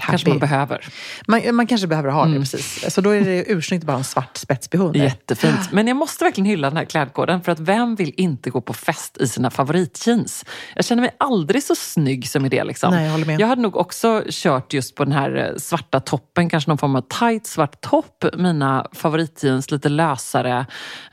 happy. 0.00 0.10
kanske 0.10 0.28
man 0.28 0.38
behöver. 0.38 0.88
Man, 1.26 1.54
man 1.56 1.66
kanske 1.66 1.86
behöver 1.86 2.08
ha 2.08 2.26
det, 2.26 2.38
precis. 2.38 2.94
Så 2.94 3.00
då 3.00 3.10
är 3.10 3.20
det 3.20 3.44
ursnyggt 3.46 3.84
bara 3.84 3.96
en 3.96 4.04
svart 4.04 4.36
spets-bh 4.36 4.86
under. 4.86 5.00
Jättefint. 5.00 5.72
Men 5.72 5.88
jag 5.88 5.96
måste 5.96 6.24
verkligen 6.24 6.46
hylla 6.46 6.70
den 6.70 6.76
här 6.76 6.84
klädkoden 6.84 7.42
för 7.42 7.52
att 7.52 7.60
vem 7.60 7.94
vill 7.94 8.12
inte 8.16 8.50
gå 8.50 8.60
på 8.60 8.72
fest 8.72 9.16
i 9.20 9.28
sina 9.28 9.50
favoritjeans? 9.50 10.44
Jag 10.74 10.84
känner 10.84 11.02
mig 11.02 11.16
aldrig 11.18 11.62
så 11.62 11.74
snygg 11.74 12.28
som 12.28 12.46
i 12.46 12.48
det. 12.48 12.64
Liksom. 12.64 12.90
Nej, 12.90 13.04
jag 13.04 13.12
håller 13.12 13.26
med. 13.26 13.40
Jag 13.40 13.46
hade 13.46 13.62
nog 13.62 13.76
också 13.76 14.22
kört 14.30 14.72
just 14.72 14.94
på 14.94 15.04
den 15.04 15.12
här 15.12 15.36
eh, 15.36 15.56
svarta 15.56 16.00
toppen, 16.00 16.50
kanske 16.50 16.70
någon 16.70 16.78
form 16.78 16.96
av 16.96 17.00
tight 17.00 17.46
svart 17.46 17.80
topp. 17.80 18.24
Mina 18.36 18.86
favoritjeans, 18.92 19.70
lite 19.70 19.88
lösare, 19.88 20.66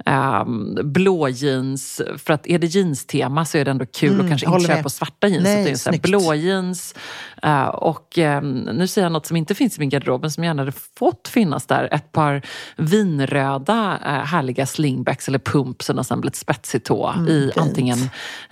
um, 0.06 0.77
blå 0.84 1.30
jeans. 1.30 2.01
För 2.18 2.34
att 2.34 2.48
är 2.48 2.60
det 2.60 2.68
jeans-tema 2.68 3.46
så 3.46 3.58
är 3.58 3.65
det 3.65 3.72
ändå 3.72 3.86
kul 3.86 4.22
att 4.22 4.27
kanske 4.27 4.48
inte 4.48 4.68
köra 4.68 4.84
på 4.84 4.89
svarta 4.89 5.27
jeans. 5.27 5.44
Nej, 5.44 5.72
utan 5.72 5.98
blå 6.01 6.34
jeans. 6.34 6.96
Eh, 7.44 7.68
och 7.68 8.18
ehm, 8.18 8.60
nu 8.77 8.88
säger 8.88 9.05
jag 9.05 9.12
något 9.12 9.25
som 9.25 9.38
inte 9.38 9.55
finns 9.55 9.77
i 9.77 9.79
min 9.79 9.89
garderob 9.89 10.22
men 10.22 10.32
som 10.32 10.44
gärna 10.44 10.62
hade 10.62 10.74
fått 10.98 11.27
finnas 11.27 11.65
där. 11.65 11.89
Ett 11.91 12.12
par 12.12 12.41
vinröda 12.77 14.00
eh, 14.05 14.12
härliga 14.12 14.65
slingbacks 14.65 15.27
eller 15.27 15.39
pumps 15.39 15.89
och 15.89 15.96
nästan 15.96 16.22
lite 16.22 16.38
spetsig 16.38 16.84
tå 16.84 17.05
Mm, 17.15 17.27
i 17.27 17.51
antingen 17.55 17.98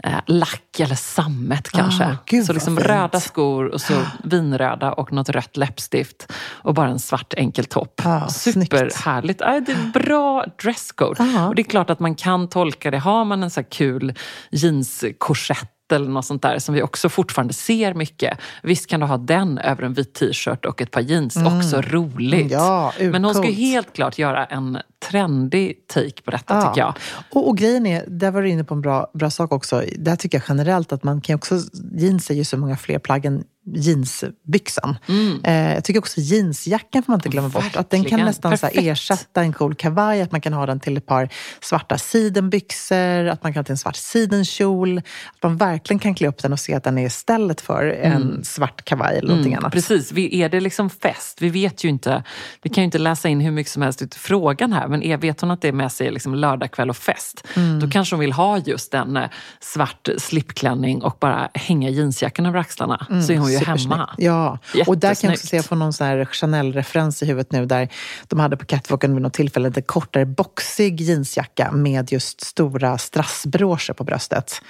eh, 0.04 0.20
lack 0.26 0.80
eller 0.80 0.96
sammet 0.96 1.70
kanske. 1.70 2.04
Ah, 2.06 2.16
gud, 2.26 2.46
så 2.46 2.54
liksom 2.54 2.78
fint. 2.78 2.88
röda 2.88 3.20
skor 3.20 3.66
och 3.66 3.82
så 3.82 3.94
vinröda 4.24 4.94
och 4.94 5.14
något 5.14 5.30
rött 5.30 5.58
läppstift 5.58 6.32
och 6.52 6.74
bara 6.74 6.88
en 6.90 7.00
svart 7.00 7.34
enkel 7.38 7.66
topp. 7.66 8.02
Ah, 8.04 8.28
snyggt. 8.28 8.72
Superhärligt. 8.72 9.42
Ja, 9.42 9.60
det 9.66 9.72
är 9.72 9.76
en 9.76 9.92
bra 9.92 10.46
dresscode. 10.64 11.24
Ah. 11.24 11.48
Och 11.48 11.56
det 11.56 11.62
är 11.62 11.64
klart 11.64 11.90
att 11.90 12.00
man 12.00 12.16
kan 12.16 12.50
tolka 12.50 12.92
det. 12.92 12.98
Har 13.00 13.26
man 13.26 13.44
en 13.44 13.50
så 13.50 13.64
kul 13.64 14.14
jeanskorsett 14.52 15.73
eller 15.96 16.10
något 16.10 16.26
sånt 16.26 16.42
där 16.42 16.60
som 16.60 16.76
vi 16.76 16.82
också 16.82 17.10
fortfarande 17.10 17.54
ser 17.54 17.94
mycket. 17.94 18.38
Visst 18.64 18.88
kan 18.88 19.00
du 19.00 19.06
ha 19.06 19.18
den 19.18 19.58
över 19.58 19.84
en 19.84 19.94
vit 19.94 20.14
t-shirt 20.14 20.66
och 20.66 20.82
ett 20.82 20.92
par 20.92 21.02
jeans. 21.02 21.38
Också 21.38 21.82
roligt. 21.82 22.42
Mm. 22.42 22.48
Ja, 22.52 22.94
Men 23.00 23.24
hon 23.24 23.36
urcoolt. 23.36 23.58
helt 23.58 23.94
klart 23.94 24.18
göra 24.18 24.46
en 24.46 24.78
trendig 25.12 25.88
take 25.88 26.22
på 26.26 26.32
detta 26.32 26.62
tycker 26.62 26.82
jag. 26.82 26.94
Och, 27.32 27.48
och 27.48 27.58
grejen 27.58 27.86
är, 27.86 28.04
där 28.08 28.32
var 28.32 28.42
du 28.42 28.50
inne 28.50 28.64
på 28.64 28.74
en 28.74 28.82
bra, 28.82 29.08
bra 29.14 29.30
sak 29.30 29.52
också. 29.52 29.84
Där 29.98 30.16
tycker 30.16 30.38
jag 30.38 30.46
generellt 30.50 30.94
att 30.94 31.04
man 31.04 31.22
kan 31.22 31.36
också, 31.36 31.60
jeans 31.92 32.30
är 32.30 32.34
ju 32.34 32.44
så 32.44 32.58
många 32.58 32.78
fler 32.78 33.00
plagg 33.00 33.26
än 33.26 33.44
jeansbyxan. 33.66 34.98
Eh, 35.44 35.74
jag 35.74 35.84
tycker 35.84 36.00
också 36.00 36.22
jeansjackan 36.22 37.04
får 37.04 37.12
man 37.12 37.18
inte 37.18 37.30
glömma 37.30 37.50
bort. 37.50 37.76
Att 37.76 37.90
den 37.90 38.00
kan 38.00 38.04
Verkligen. 38.04 38.26
nästan 38.26 38.58
så 38.58 38.66
här 38.66 38.74
ersätta 38.90 39.42
en 39.42 39.54
cool 39.54 39.76
kavaj, 39.76 40.22
att 40.22 40.32
man 40.32 40.42
kan 40.42 40.54
ha 40.54 40.66
den 40.66 40.80
till 40.80 40.98
ett 40.98 41.06
par 41.06 41.30
svarta 41.62 41.98
sidenbyxor, 41.98 43.26
att 43.28 43.44
man 43.44 43.54
kan 43.54 43.60
ha 43.60 43.64
till 43.64 43.72
en 43.72 43.78
svart 43.78 43.96
sidenkjol. 43.96 44.98
Att 44.98 45.44
man 45.44 45.58
verkligen 45.58 46.00
kan 46.00 46.16
klä 46.16 46.28
upp 46.28 46.42
den 46.42 46.54
och 46.54 46.60
se 46.60 46.74
att 46.74 46.84
den 46.84 46.98
är 46.98 47.10
stället 47.10 47.62
för 47.62 47.86
en 47.86 48.44
svart 48.44 48.86
kavaj 48.86 49.18
eller 49.18 49.28
någonting 49.28 49.56
annat. 49.56 49.72
Precis, 49.74 50.12
vi, 50.12 50.42
är 50.42 50.50
det 50.50 50.60
liksom 50.60 50.90
fest? 50.90 51.42
Vi 51.42 51.50
vet 51.50 51.84
ju 51.84 51.90
inte, 51.90 52.24
vi 52.62 52.70
kan 52.70 52.82
ju 52.82 52.86
inte 52.86 52.98
läsa 52.98 53.30
in 53.30 53.42
hur 53.42 53.52
mycket 53.52 53.74
som 53.74 53.82
helst 53.82 54.02
ut 54.02 54.16
frågan 54.16 54.74
här, 54.74 54.88
men 54.88 55.20
vet 55.20 55.42
hon 55.42 55.52
att 55.52 55.62
det 55.62 55.68
är 55.68 55.72
med 55.72 55.92
sig 55.92 56.12
liksom 56.12 56.36
lördagkväll 56.36 56.90
och 56.90 56.98
fest, 56.98 57.48
Mm. 57.56 57.80
då 57.80 57.90
kanske 57.90 58.16
hon 58.16 58.20
vill 58.20 58.32
ha 58.34 58.58
just 58.58 58.94
en 58.94 59.18
eh, 59.18 59.30
svart 59.60 60.10
slipklänning 60.18 61.02
och 61.02 61.18
bara 61.20 61.50
hänga 61.54 61.90
jeansjackan 61.90 62.46
över 62.46 62.60
axlarna. 62.60 63.08
Så 63.28 63.34
är 63.34 63.38
hon 63.38 63.53
ju 63.54 63.66
hemma. 63.66 64.10
Ja, 64.18 64.60
och 64.88 64.98
där 64.98 65.16
kan 65.16 65.28
jag 65.28 65.36
också 65.36 65.48
se, 65.48 65.56
jag 65.56 65.66
får 65.66 65.76
någon 65.76 65.94
sån 65.94 66.08
här 66.08 66.26
Chanel-referens 66.26 67.24
i 67.24 67.26
huvudet 67.26 67.52
nu 67.52 67.66
där 67.66 67.90
de 68.28 68.40
hade 68.40 68.58
på 68.58 68.66
catwalken 68.66 69.14
vid 69.14 69.22
något 69.22 69.34
tillfälle 69.34 69.72
en 69.76 69.84
kortare 69.84 70.26
boxig 70.26 71.02
jeansjacka 71.02 71.72
med 71.72 72.12
just 72.12 72.42
stora 72.42 72.98
strassbroscher 72.98 73.94
på 73.94 74.04
bröstet. 74.04 74.62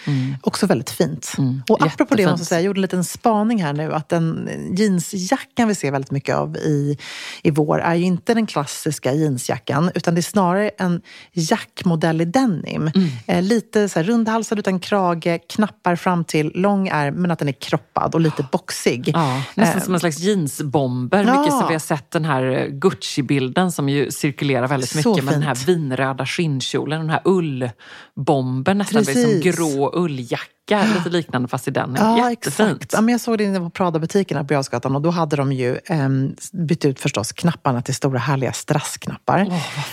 Också 0.41 0.65
väldigt 0.65 0.89
fint. 0.89 1.33
Och 1.69 1.81
apropå 1.81 2.15
det 2.15 2.21
Jättefint. 2.21 2.31
måste 2.31 2.41
jag 2.41 2.47
säga, 2.47 2.59
jag 2.59 2.65
gjorde 2.65 2.77
en 2.77 2.81
liten 2.81 3.03
spaning 3.03 3.63
här 3.63 3.73
nu 3.73 3.93
att 3.93 4.09
den 4.09 4.49
jeansjackan 4.77 5.67
vi 5.67 5.75
ser 5.75 5.91
väldigt 5.91 6.11
mycket 6.11 6.35
av 6.35 6.57
i, 6.57 6.97
i 7.43 7.51
vår 7.51 7.79
är 7.81 7.95
ju 7.95 8.03
inte 8.03 8.33
den 8.33 8.45
klassiska 8.45 9.13
jeansjackan 9.13 9.91
utan 9.95 10.15
det 10.15 10.19
är 10.19 10.21
snarare 10.21 10.69
en 10.77 11.01
jackmodell 11.31 12.21
i 12.21 12.25
denim. 12.25 12.91
Eh, 13.27 13.41
lite 13.41 13.89
så 13.89 13.99
här 13.99 14.03
rundhalsad 14.03 14.59
utan 14.59 14.79
krage, 14.79 15.39
knappar 15.49 15.95
fram 15.95 16.23
till, 16.23 16.51
lång 16.55 16.87
ärm 16.87 17.15
men 17.15 17.31
att 17.31 17.39
den 17.39 17.47
är 17.47 17.53
kroppad 17.53 18.15
och 18.15 18.21
lite 18.21 18.47
boxig. 18.51 18.72
Ja, 19.13 19.43
nästan 19.55 19.77
Eh, 19.79 19.83
som 19.85 19.93
en 19.93 19.99
slags 19.99 20.19
jeansbomber. 20.19 21.23
Ja. 21.23 21.39
Mycket 21.39 21.53
som 21.53 21.67
vi 21.67 21.73
har 21.73 21.79
sett 21.79 22.11
den 22.11 22.25
här 22.25 22.43
eh, 22.43 22.67
Gucci-bilden 22.67 23.71
som 23.71 23.89
ju 23.89 24.11
cirkulerar 24.11 24.67
väldigt 24.67 24.89
Så 24.89 25.09
mycket 25.09 25.23
med 25.23 25.33
den 25.33 25.43
här 25.43 25.55
fint. 25.55 25.67
vinröda 25.67 26.25
skinnkjolen, 26.25 26.99
den 26.99 27.09
här 27.09 27.21
ullbomben 27.25 28.77
nästan, 28.77 29.03
Precis. 29.05 29.23
som 29.23 29.51
grå 29.51 29.91
ulljacka 29.95 30.49
lite 30.71 31.09
liknande 31.09 31.47
fast 31.47 31.67
i 31.67 31.71
denim. 31.71 31.95
Ja, 31.99 32.29
Jättefint. 32.29 32.69
exakt. 32.71 32.93
Ja, 32.93 33.01
men 33.01 33.11
jag 33.11 33.21
såg 33.21 33.37
det 33.37 33.43
inne 33.43 33.59
på 33.59 33.69
Prada-butiken 33.69 34.37
här 34.37 34.43
på 34.43 34.53
Götgatan 34.53 34.95
och 34.95 35.01
då 35.01 35.09
hade 35.09 35.35
de 35.35 35.51
ju 35.51 35.77
eh, 35.85 36.09
bytt 36.53 36.85
ut 36.85 36.99
förstås 36.99 37.31
knapparna 37.31 37.81
till 37.81 37.95
stora 37.95 38.19
härliga 38.19 38.53
strassknappar. 38.53 39.45
Fint. 39.45 39.51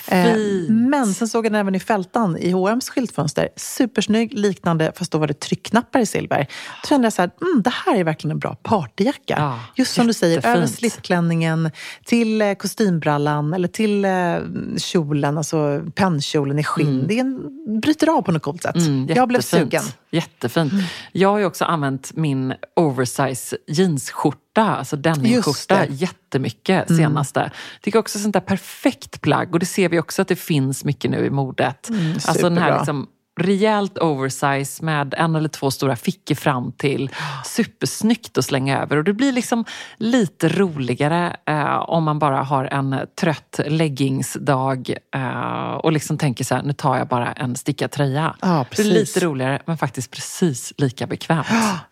Eh, 0.08 0.74
men 0.74 1.14
sen 1.14 1.28
såg 1.28 1.46
jag 1.46 1.52
den 1.52 1.60
även 1.60 1.74
i 1.74 1.80
Fältan 1.80 2.36
i 2.36 2.50
H&M's 2.52 2.90
skyltfönster. 2.90 3.48
Supersnygg, 3.56 4.32
liknande, 4.38 4.92
fast 4.96 5.12
då 5.12 5.18
var 5.18 5.26
det 5.26 5.40
tryckknappar 5.40 6.00
i 6.00 6.06
silver. 6.06 6.46
Då 6.82 6.88
kände 6.88 7.06
jag 7.06 7.12
så 7.12 7.22
här, 7.22 7.30
mm, 7.42 7.62
det 7.62 7.70
här 7.86 7.96
är 7.96 8.04
verkligen 8.04 8.32
en 8.32 8.38
bra 8.38 8.54
partyjacka. 8.62 9.34
Ja, 9.38 9.58
Just 9.76 9.94
som 9.94 10.06
du 10.06 10.12
säger, 10.12 10.34
jättefint. 10.36 10.56
över 10.56 10.66
slipklänningen, 10.66 11.70
till 12.04 12.42
eh, 12.42 12.54
kostymbrallan 12.54 13.54
eller 13.54 13.68
till 13.68 14.04
eh, 14.04 14.36
kjolen, 14.78 15.38
alltså 15.38 15.82
pennkjolen 15.94 16.58
i 16.58 16.64
skinn. 16.64 17.04
Det 17.08 17.14
är 17.14 17.20
en, 17.20 17.80
bryter 17.80 18.06
av 18.18 18.22
på 18.22 18.32
något 18.32 18.42
coolt 18.42 18.62
sätt. 18.62 18.76
Mm, 18.76 19.06
jag 19.08 19.28
blev 19.28 19.38
jättefint. 19.40 19.70
sugen. 19.72 19.82
Jättefint. 20.10 20.72
Jag 21.12 21.28
har 21.28 21.38
ju 21.38 21.44
också 21.44 21.64
använt 21.64 22.16
min 22.16 22.54
oversize 22.76 23.56
jeansskjorta, 23.66 24.62
alltså 24.62 24.96
denimskjorta, 24.96 25.74
det. 25.74 25.84
Mm. 25.84 25.94
jättemycket 25.94 26.96
senaste. 26.96 27.50
Tycker 27.82 27.98
också 27.98 28.18
sånt 28.18 28.32
där 28.32 28.40
perfekt 28.40 29.20
plagg 29.20 29.52
och 29.54 29.60
det 29.60 29.66
ser 29.66 29.88
vi 29.88 29.98
också 29.98 30.22
att 30.22 30.28
det 30.28 30.36
finns 30.36 30.84
mycket 30.84 31.10
nu 31.10 31.26
i 31.26 31.30
modet. 31.30 31.90
alltså 32.26 32.48
den 32.48 32.58
här 32.58 32.78
liksom 32.78 33.08
rejält 33.40 33.98
oversize 33.98 34.84
med 34.84 35.14
en 35.18 35.36
eller 35.36 35.48
två 35.48 35.70
stora 35.70 35.96
fickor 35.96 36.34
fram 36.34 36.72
till. 36.72 37.10
Supersnyggt 37.44 38.38
att 38.38 38.44
slänga 38.44 38.82
över 38.82 38.96
och 38.96 39.04
det 39.04 39.12
blir 39.12 39.32
liksom 39.32 39.64
lite 39.96 40.48
roligare 40.48 41.36
eh, 41.46 41.76
om 41.90 42.04
man 42.04 42.18
bara 42.18 42.42
har 42.42 42.64
en 42.64 42.96
trött 43.20 43.60
leggingsdag 43.66 44.94
eh, 45.14 45.70
och 45.72 45.92
liksom 45.92 46.18
tänker 46.18 46.44
så 46.44 46.54
här, 46.54 46.62
nu 46.62 46.72
tar 46.72 46.96
jag 46.98 47.08
bara 47.08 47.32
en 47.32 47.56
stickad 47.56 47.90
tröja. 47.90 48.36
Ja, 48.40 48.48
Det 48.48 48.52
är 48.60 48.64
precis. 48.64 48.92
lite 48.92 49.20
roligare 49.26 49.62
men 49.66 49.78
faktiskt 49.78 50.10
precis 50.10 50.72
lika 50.78 51.06
bekvämt. 51.06 51.46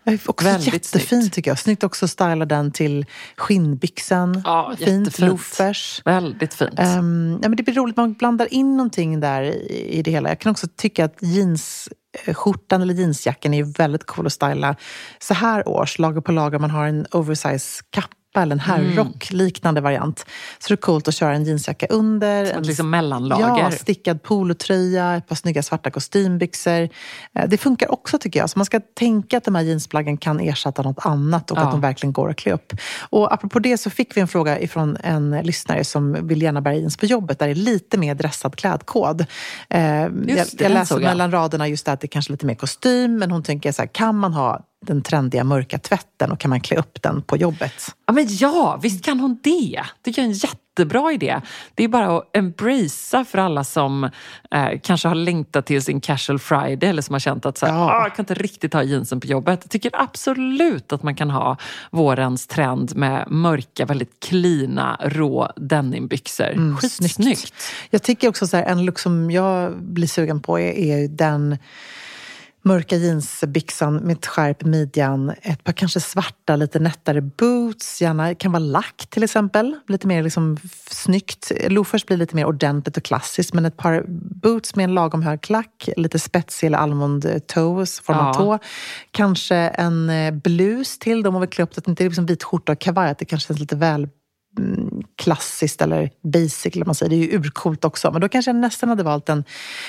Är 0.05 0.19
också 0.27 0.45
Väldigt 0.47 0.75
jättefint 0.75 1.09
snyggt. 1.23 1.35
tycker 1.35 1.51
jag. 1.51 1.59
Snyggt 1.59 1.85
också 1.85 2.05
att 2.05 2.11
styla 2.11 2.45
den 2.45 2.73
till 2.73 3.07
skinnbyxan. 3.37 4.43
Ja, 4.45 4.73
Fint. 4.79 4.89
jättefint. 4.91 5.19
Loafers. 5.31 6.03
Väldigt 6.05 6.55
fint. 6.55 6.79
Um, 6.81 7.39
ja, 7.43 7.49
men 7.49 7.57
det 7.57 7.63
blir 7.63 7.75
roligt, 7.75 7.97
man 7.97 8.13
blandar 8.13 8.55
in 8.55 8.77
någonting 8.77 9.21
där 9.21 9.43
i, 9.43 9.89
i 9.99 10.03
det 10.03 10.11
hela. 10.11 10.29
Jag 10.29 10.39
kan 10.39 10.51
också 10.51 10.67
tycka 10.77 11.05
att 11.05 11.17
jeansskjortan 11.39 12.83
eller 12.83 12.95
jeansjackan 12.95 13.55
är 13.55 13.59
ju 13.59 13.73
väldigt 13.73 14.05
cool 14.05 14.27
att 14.27 14.33
styla 14.33 14.77
så 15.19 15.35
här 15.35 15.69
års, 15.69 15.99
lager 15.99 16.21
på 16.21 16.33
lager. 16.33 16.59
Man 16.59 16.71
har 16.71 16.87
en 16.87 17.07
oversize 17.11 17.85
kappa 17.91 18.18
eller 18.43 18.53
en 18.57 18.61
herrrock, 18.61 19.31
liknande 19.31 19.81
variant. 19.81 20.27
Så 20.59 20.69
det 20.69 20.75
är 20.75 20.77
coolt 20.77 21.09
att 21.09 21.15
köra 21.15 21.35
en 21.35 21.45
jeansjacka 21.45 21.87
under. 21.87 22.45
Som 22.45 22.51
ett 22.51 22.57
en 22.57 22.63
liksom 22.63 22.91
mellanlager. 22.91 23.63
Ja, 23.63 23.71
stickad 23.71 24.23
polotröja, 24.23 25.15
ett 25.17 25.27
par 25.29 25.37
snygga 25.37 25.63
svarta 25.63 25.91
kostymbyxor. 25.91 26.89
Eh, 27.35 27.49
Det 27.49 27.59
funkar 27.59 27.93
också 27.93 28.19
tycker 28.19 28.41
jag. 28.41 28.51
Så 28.51 28.59
man 28.59 28.67
ska 28.67 28.81
tänka 28.99 29.37
att 29.39 29.45
de 29.45 29.55
här 29.55 29.63
jeansplaggen 29.63 30.17
kan 30.17 30.41
ersätta 30.41 30.83
något 30.83 31.07
annat 31.07 31.51
och 31.51 31.59
Ja. 31.59 31.63
att 31.63 31.71
de 31.71 31.81
verkligen 31.81 32.13
går 32.13 32.31
att 32.31 32.37
klä 32.37 32.53
upp. 32.53 32.73
Och 33.11 33.33
apropå 33.35 33.59
det 33.59 33.79
så 33.79 33.91
fick 33.91 34.17
vi 34.17 34.21
en 34.21 34.29
fråga 34.29 34.61
ifrån 34.61 34.97
en 35.05 35.31
lyssnare 35.31 35.85
som 35.85 36.27
vill 36.29 36.43
gärna 36.43 36.61
bära 36.61 36.75
jeans 36.75 36.97
på 36.97 37.07
jobbet 37.07 37.39
där 37.39 37.47
det 37.47 37.53
är 37.53 37.55
lite 37.55 37.99
mer 37.99 38.15
dressad 38.15 38.57
klädkod. 38.57 39.27
Eh, 39.71 39.81
jag 39.81 40.13
det, 40.13 40.33
jag 40.37 40.47
den 40.59 40.73
läser 40.73 40.95
jag. 40.95 41.03
mellan 41.03 41.31
raderna 41.31 41.69
just 41.69 41.87
det 41.87 41.93
att 41.93 42.01
det 42.01 42.09
kanske 42.09 42.31
är 42.31 42.33
lite 42.33 42.47
mer 42.47 42.55
kostym 42.55 43.17
men 43.19 43.31
hon 43.31 43.43
tänker 43.43 43.73
så 43.73 43.83
här, 43.83 43.87
kan 43.87 44.17
man 44.17 44.33
ha 44.33 44.61
den 44.87 45.03
trendiga 45.03 45.45
mörka 45.45 45.79
tvätten 45.79 46.33
och 46.33 46.41
kan 46.41 46.49
man 46.49 46.61
klä 46.61 46.77
upp 46.77 47.03
den 47.03 47.23
på 47.23 47.37
jobbet? 47.37 47.73
Ja, 48.07 48.13
men 48.13 48.27
ja, 48.31 48.79
visst 48.83 49.05
kan 49.05 49.21
hon 49.21 49.39
det. 49.43 49.83
Det 50.03 50.19
är 50.19 50.23
en 50.23 50.33
jättebra 50.33 51.13
idé. 51.13 51.41
Det 51.75 51.85
är 51.85 51.89
bara 51.89 52.19
att 52.19 52.37
embracea 52.37 53.25
för 53.25 53.39
alla 53.39 53.65
som 53.65 54.05
eh, 54.51 54.69
kanske 54.83 55.09
har 55.09 55.15
längtat 55.15 55.67
till 55.67 55.83
sin 55.83 56.01
casual 56.01 56.39
friday 56.39 56.89
eller 56.91 57.03
som 57.03 57.13
har 57.13 57.21
känt 57.21 57.47
att 57.47 57.59
så 57.59 57.67
här, 57.67 57.73
Ja. 57.75 57.81
ah, 57.95 58.03
jag 58.03 58.15
kan 58.17 58.23
inte 58.23 58.35
riktigt 58.35 58.73
ha 58.75 58.83
jeansen 58.83 59.21
på 59.21 59.27
jobbet. 59.27 59.61
Jag 59.63 59.71
tycker 59.71 59.91
absolut 59.95 60.93
att 60.93 61.03
man 61.03 61.15
kan 61.15 61.31
ha 61.31 61.57
vårens 61.91 62.47
trend 62.47 62.97
med 62.97 63.25
mörka, 63.31 63.87
väldigt 63.87 64.21
klina, 64.21 64.99
rå 65.05 65.53
denimbyxor. 65.57 66.77
Skitsnyggt. 66.81 67.19
Mm, 67.19 67.35
Snyggt. 67.37 67.55
Jag 67.91 68.03
tycker 68.03 68.29
också 68.29 68.47
så 68.47 68.57
här, 68.57 68.65
en 68.65 68.85
look 68.85 68.99
som 68.99 69.31
jag 69.31 69.77
blir 69.83 70.07
sugen 70.07 70.41
på 70.43 70.59
är, 70.59 70.73
är 70.73 71.09
den 71.09 71.59
mörka 72.69 72.97
jeansbyxan 72.97 73.97
med 73.97 74.25
skärp 74.25 74.65
midjan, 74.65 75.33
ett 75.43 75.65
par 75.65 75.73
kanske 75.73 76.01
svarta, 76.01 76.57
lite 76.57 76.79
nättare 76.79 77.21
boots, 77.21 78.01
gärna 78.01 78.35
kan 78.35 78.53
vara 78.53 78.63
lack 78.63 79.07
till 79.11 79.23
exempel, 79.23 79.77
lite 79.89 80.07
mer 80.07 80.23
liksom 80.23 80.57
snyggt. 80.91 81.53
Loafers 81.69 82.07
blir 82.07 82.17
lite 82.17 82.37
mer 82.37 82.45
ordentligt 82.45 82.97
och 82.97 83.03
klassiskt, 83.03 83.55
men 83.55 83.65
ett 83.65 83.77
par 83.77 84.05
boots 84.43 84.77
med 84.77 84.85
en 84.85 84.95
lagom 84.95 85.23
hög 85.23 85.41
klack, 85.41 85.89
lite 85.97 86.19
spetsig 86.19 86.67
eller 86.67 86.79
almond 86.79 87.41
toes, 87.47 88.01
formad 88.01 88.27
Ja. 88.29 88.35
tå. 88.35 88.59
Kanske 89.11 89.57
en 89.57 90.11
eh, 90.11 90.31
blus 90.35 90.99
till, 90.99 91.23
de 91.23 91.35
har 91.35 91.41
väl 91.41 91.49
klä 91.49 91.65
upp 91.65 91.75
det, 91.75 91.89
inte 91.89 92.05
är 92.05 92.09
liksom 92.09 92.27
vit 92.27 92.43
skjorta 92.45 92.73
och 92.73 92.79
kavaj, 92.79 93.11
att 93.11 93.19
det 93.19 93.25
kanske 93.25 93.47
känns 93.47 93.61
lite 93.61 93.77
väl 93.77 94.09
klassiskt 95.17 95.83
eller 95.83 96.11
basic. 96.33 96.75
Eller 96.77 96.87
man 96.87 96.95
säger. 96.95 97.11
Det 97.11 97.17
är 97.17 97.31
ju 97.31 97.39
urcoolt 97.39 97.85
också. 97.85 98.11
Men 98.11 98.21
då 98.21 98.29
kanske 98.29 98.49
jag 98.51 98.57
nästan 98.57 98.89
hade 98.89 99.03
valt 99.03 99.29
en, 99.29 99.45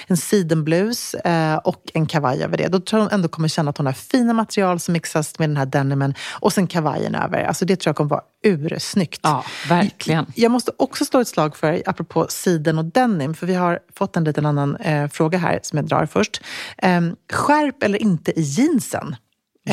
en 0.08 0.18
sidenblus 0.18 1.14
eh, 1.14 1.56
och 1.56 1.84
en 1.94 2.06
kavaj 2.06 2.44
över 2.44 2.58
det. 2.58 2.68
Då 2.68 2.80
tror 2.80 3.00
jag 3.00 3.06
hon 3.06 3.14
ändå 3.14 3.28
kommer 3.28 3.48
känna 3.48 3.70
att 3.70 3.78
hon 3.78 3.86
har 3.86 3.94
fina 3.94 4.34
material 4.34 4.80
som 4.80 4.94
mixas 4.94 5.40
med 5.40 5.50
den 5.50 5.58
här 5.58 5.66
denimen 5.66 6.14
och 6.32 6.54
sen 6.54 6.68
kavajen 6.68 7.16
över. 7.16 7.44
Alltså 7.44 7.66
det 7.66 7.76
tror 7.76 7.90
jag 7.90 7.96
kommer 7.96 8.10
vara 8.10 8.24
ursnyggt. 8.44 9.20
Ja, 9.24 9.44
verkligen. 9.70 10.26
Jag 10.36 10.52
måste 10.52 10.72
också 10.78 11.06
slå 11.06 11.20
ett 11.20 11.28
slag 11.28 11.56
för, 11.56 11.84
apropå 11.86 12.26
siden 12.30 12.78
och 12.78 12.86
denim, 12.86 13.34
för 13.34 13.48
vi 13.48 13.56
har 13.56 13.80
fått 13.96 14.18
en 14.18 14.24
liten 14.24 14.46
annan 14.46 14.76
eh, 14.76 15.08
fråga 15.08 15.38
här 15.38 15.60
som 15.64 15.78
jag 15.78 15.86
drar 15.86 16.06
först. 16.06 16.42
Eh, 16.78 17.02
skärp 17.34 17.84
eller 17.84 18.02
inte 18.02 18.40
i 18.40 18.42
jeansen? 18.42 19.16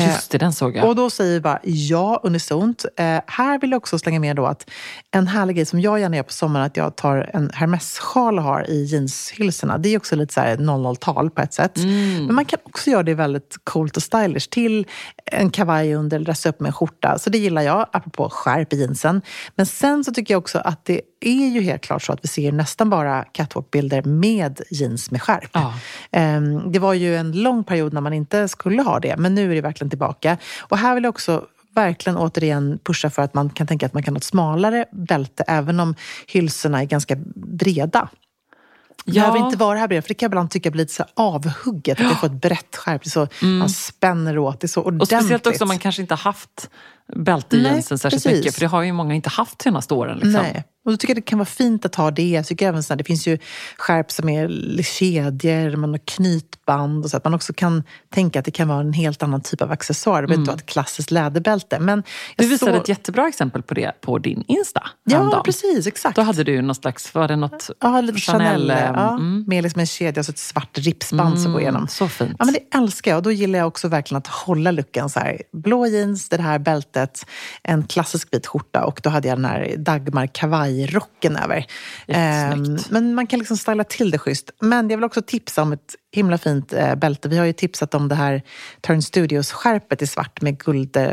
Just 0.05 0.31
det, 0.31 0.37
den 0.37 0.53
såg 0.53 0.75
jag. 0.75 0.87
Och 0.89 0.95
då 0.95 1.09
säger 1.09 1.33
vi 1.33 1.41
bara 1.41 1.59
ja 1.63 2.19
unisont. 2.23 2.85
Eh, 2.97 3.19
här 3.27 3.59
vill 3.59 3.71
jag 3.71 3.77
också 3.77 3.99
slänga 3.99 4.19
med 4.19 4.35
då 4.35 4.45
att 4.45 4.69
en 5.11 5.27
härlig 5.27 5.55
grej 5.55 5.65
som 5.65 5.81
jag 5.81 5.99
gärna 5.99 6.15
gör 6.15 6.23
på 6.23 6.33
sommaren 6.33 6.65
att 6.65 6.77
jag 6.77 6.95
tar 6.95 7.29
en 7.33 7.49
Hermes-sjal 7.53 8.37
och 8.37 8.43
har 8.43 8.69
i 8.69 8.83
jeanshylsorna. 8.83 9.77
Det 9.77 9.89
är 9.89 9.97
också 9.97 10.15
lite 10.15 10.33
så 10.33 10.41
här 10.41 10.57
00-tal 10.57 11.29
på 11.29 11.41
ett 11.41 11.53
sätt. 11.53 11.77
Mm. 11.77 12.25
Men 12.25 12.35
man 12.35 12.45
kan 12.45 12.59
också 12.63 12.89
göra 12.89 13.03
det 13.03 13.13
väldigt 13.13 13.57
coolt 13.63 13.97
och 13.97 14.03
stylish 14.03 14.49
till 14.49 14.85
en 15.25 15.49
kavaj 15.49 15.95
under 15.95 16.17
eller 16.17 16.25
dressa 16.25 16.49
upp 16.49 16.59
med 16.59 16.67
en 16.69 16.73
skjorta. 16.73 17.19
Så 17.19 17.29
det 17.29 17.37
gillar 17.37 17.61
jag, 17.61 17.87
apropå 17.91 18.29
skärp 18.29 18.73
i 18.73 18.79
jeansen. 18.79 19.21
Men 19.55 19.65
sen 19.65 20.03
så 20.03 20.13
tycker 20.13 20.33
jag 20.33 20.39
också 20.39 20.59
att 20.59 20.85
det 20.85 21.01
är 21.21 21.47
ju 21.49 21.61
helt 21.61 21.81
klart 21.81 22.03
så 22.03 22.13
att 22.13 22.19
vi 22.23 22.27
ser 22.27 22.51
nästan 22.51 22.89
bara 22.89 23.23
catwalk-bilder 23.23 24.03
med 24.03 24.61
jeans 24.69 25.11
med 25.11 25.21
skärp. 25.21 25.49
Ja. 25.51 25.73
Ehm, 26.11 26.71
Det 26.71 26.79
var 26.79 26.93
ju 26.93 27.15
en 27.15 27.31
lång 27.31 27.63
period 27.63 27.93
när 27.93 28.01
man 28.01 28.13
inte 28.13 28.47
skulle 28.47 28.81
ha 28.81 28.99
det, 28.99 29.17
men 29.17 29.35
nu 29.35 29.51
är 29.51 29.55
det 29.55 29.61
verkligen 29.61 29.86
tillbaka. 29.89 30.37
Och 30.59 30.77
här 30.77 30.95
vill 30.95 31.03
jag 31.03 31.09
också 31.09 31.45
verkligen 31.75 32.17
återigen 32.17 32.79
pusha 32.83 33.09
för 33.09 33.21
att 33.21 33.33
man 33.33 33.49
kan 33.49 33.67
tänka 33.67 33.85
att 33.85 33.93
man 33.93 34.03
kan 34.03 34.13
ha 34.13 34.17
ett 34.17 34.23
smalare 34.23 34.85
bälte 34.91 35.43
även 35.47 35.79
om 35.79 35.95
hylsorna 36.27 36.81
är 36.81 36.85
ganska 36.85 37.15
breda. 37.35 38.09
Ja. 39.05 39.21
behöver 39.21 39.45
inte 39.45 39.57
vara 39.57 39.73
det 39.73 39.79
här 39.79 39.87
brevet, 39.87 40.05
för 40.05 40.09
det 40.09 40.13
kan 40.13 40.25
jag 40.25 40.29
ibland 40.29 40.51
tycka 40.51 40.71
blir 40.71 40.83
lite 40.83 40.93
så 40.93 41.05
avhugget. 41.13 42.01
Att 42.01 42.09
det 42.09 42.15
får 42.15 42.27
ett 42.27 42.41
brett 42.41 42.75
skärp, 42.75 43.05
så, 43.05 43.27
man 43.41 43.69
spänner 43.69 44.37
åt, 44.37 44.59
det 44.59 44.65
är 44.65 44.67
så 44.67 44.81
ordentligt. 44.81 45.01
Och 45.01 45.07
speciellt 45.07 45.47
också 45.47 45.63
om 45.63 45.67
man 45.67 45.79
kanske 45.79 46.01
inte 46.01 46.15
haft 46.15 46.69
bälte 47.15 47.55
i 47.57 47.61
Nej, 47.61 47.71
jeansen 47.71 47.97
särskilt 47.97 48.23
precis. 48.23 48.39
mycket. 48.39 48.53
För 48.53 48.61
det 48.61 48.67
har 48.67 48.81
ju 48.83 48.91
många 48.93 49.13
inte 49.13 49.29
haft 49.29 49.61
senaste 49.61 49.93
åren. 49.93 50.15
Liksom. 50.17 50.31
Nej. 50.31 50.63
Och 50.85 50.91
då 50.93 50.97
tycker 50.97 51.11
jag 51.13 51.17
det 51.17 51.21
kan 51.27 51.39
vara 51.39 51.45
fint 51.45 51.85
att 51.85 51.95
ha 51.95 52.11
det. 52.11 52.29
Jag 52.29 52.45
tycker 52.45 52.67
även 52.67 52.83
så 52.83 52.93
här, 52.93 52.97
det 52.97 53.03
finns 53.03 53.27
ju 53.27 53.37
skärp 53.77 54.11
som 54.11 54.29
är 54.29 54.47
kedjor, 54.83 55.75
man 55.75 55.89
har 55.89 55.99
knytband 56.05 57.03
och 57.03 57.09
så 57.11 57.17
att 57.17 57.23
man 57.23 57.33
också 57.33 57.53
kan 57.53 57.83
tänka 58.13 58.39
att 58.39 58.45
det 58.45 58.51
kan 58.51 58.67
vara 58.67 58.79
en 58.79 58.93
helt 58.93 59.23
annan 59.23 59.41
typ 59.41 59.61
av 59.61 59.71
accessoar. 59.71 60.21
Det 60.21 60.27
behöver 60.27 60.41
inte 60.41 60.49
vara 60.51 60.57
ett 60.59 60.65
klassiskt 60.65 61.11
läderbälte. 61.11 61.79
Men 61.79 62.03
Du 62.37 62.47
visade 62.47 62.71
såg- 62.71 62.81
ett 62.81 62.89
jättebra 62.89 63.27
exempel 63.27 63.61
på 63.63 63.73
det 63.73 64.01
på 64.01 64.17
din 64.17 64.43
Insta 64.47 64.83
Ja, 65.03 65.17
häromdagen. 65.17 65.43
precis. 65.43 65.87
Exakt. 65.87 66.15
Då 66.15 66.21
hade 66.21 66.43
du 66.43 66.61
något 66.61 66.77
slags, 66.77 67.13
var 67.13 67.27
det 67.27 67.35
något 67.35 67.69
Ja, 67.79 68.01
lite 68.01 68.19
Chanel. 68.19 68.69
eh, 68.71 68.77
ja, 68.83 69.09
mm. 69.13 69.43
Med 69.47 69.63
liksom 69.63 69.79
en 69.79 69.87
kedja 69.87 70.19
och 70.19 70.25
så 70.25 70.31
ett 70.31 70.37
svart 70.39 70.77
ripsband 70.77 71.39
som 71.41 71.51
går 71.51 71.61
igenom. 71.61 71.87
så 71.87 72.07
fint. 72.07 72.35
Ja, 72.39 72.45
men 72.45 72.53
det 72.53 72.77
älskar 72.77 73.11
jag. 73.11 73.17
Och 73.17 73.23
då 73.23 73.31
gillar 73.31 73.59
jag 73.59 73.67
också 73.67 73.87
verkligen 73.87 74.17
att 74.17 74.27
hålla 74.27 74.71
looken 74.71 75.09
så 75.09 75.19
här. 75.19 75.41
Blå 75.53 75.87
jeans, 75.87 76.29
det 76.29 76.41
här 76.41 76.59
bältet, 76.59 76.96
en 77.63 77.83
klassisk 77.83 78.27
vit 78.31 78.47
skjorta 78.47 78.83
och 78.85 78.99
då 79.03 79.09
hade 79.09 79.27
jag 79.27 79.37
den 79.37 79.45
här 79.45 79.75
Dagmar 79.77 80.27
kavajrocken 80.27 81.35
över. 81.35 81.65
Ehm, 82.07 82.77
men 82.89 83.15
man 83.15 83.27
kan 83.27 83.39
liksom 83.39 83.57
styla 83.57 83.83
till 83.83 84.11
det 84.11 84.17
schysst. 84.17 84.51
Men 84.61 84.89
jag 84.89 84.97
vill 84.97 85.03
också 85.03 85.21
tipsa 85.21 85.61
om 85.61 85.73
ett 85.73 85.95
himla 86.11 86.37
fint 86.37 86.73
eh, 86.73 86.95
bälte. 86.95 87.29
Vi 87.29 87.37
har 87.37 87.45
ju 87.45 87.53
tipsat 87.53 87.93
om 87.93 88.07
det 88.07 88.15
här 88.15 88.41
Turn 88.81 89.01
Studios-skärpet 89.01 90.01
i 90.01 90.07
svart 90.07 90.41
med 90.41 90.57
guld 90.59 90.97
eh, 90.97 91.09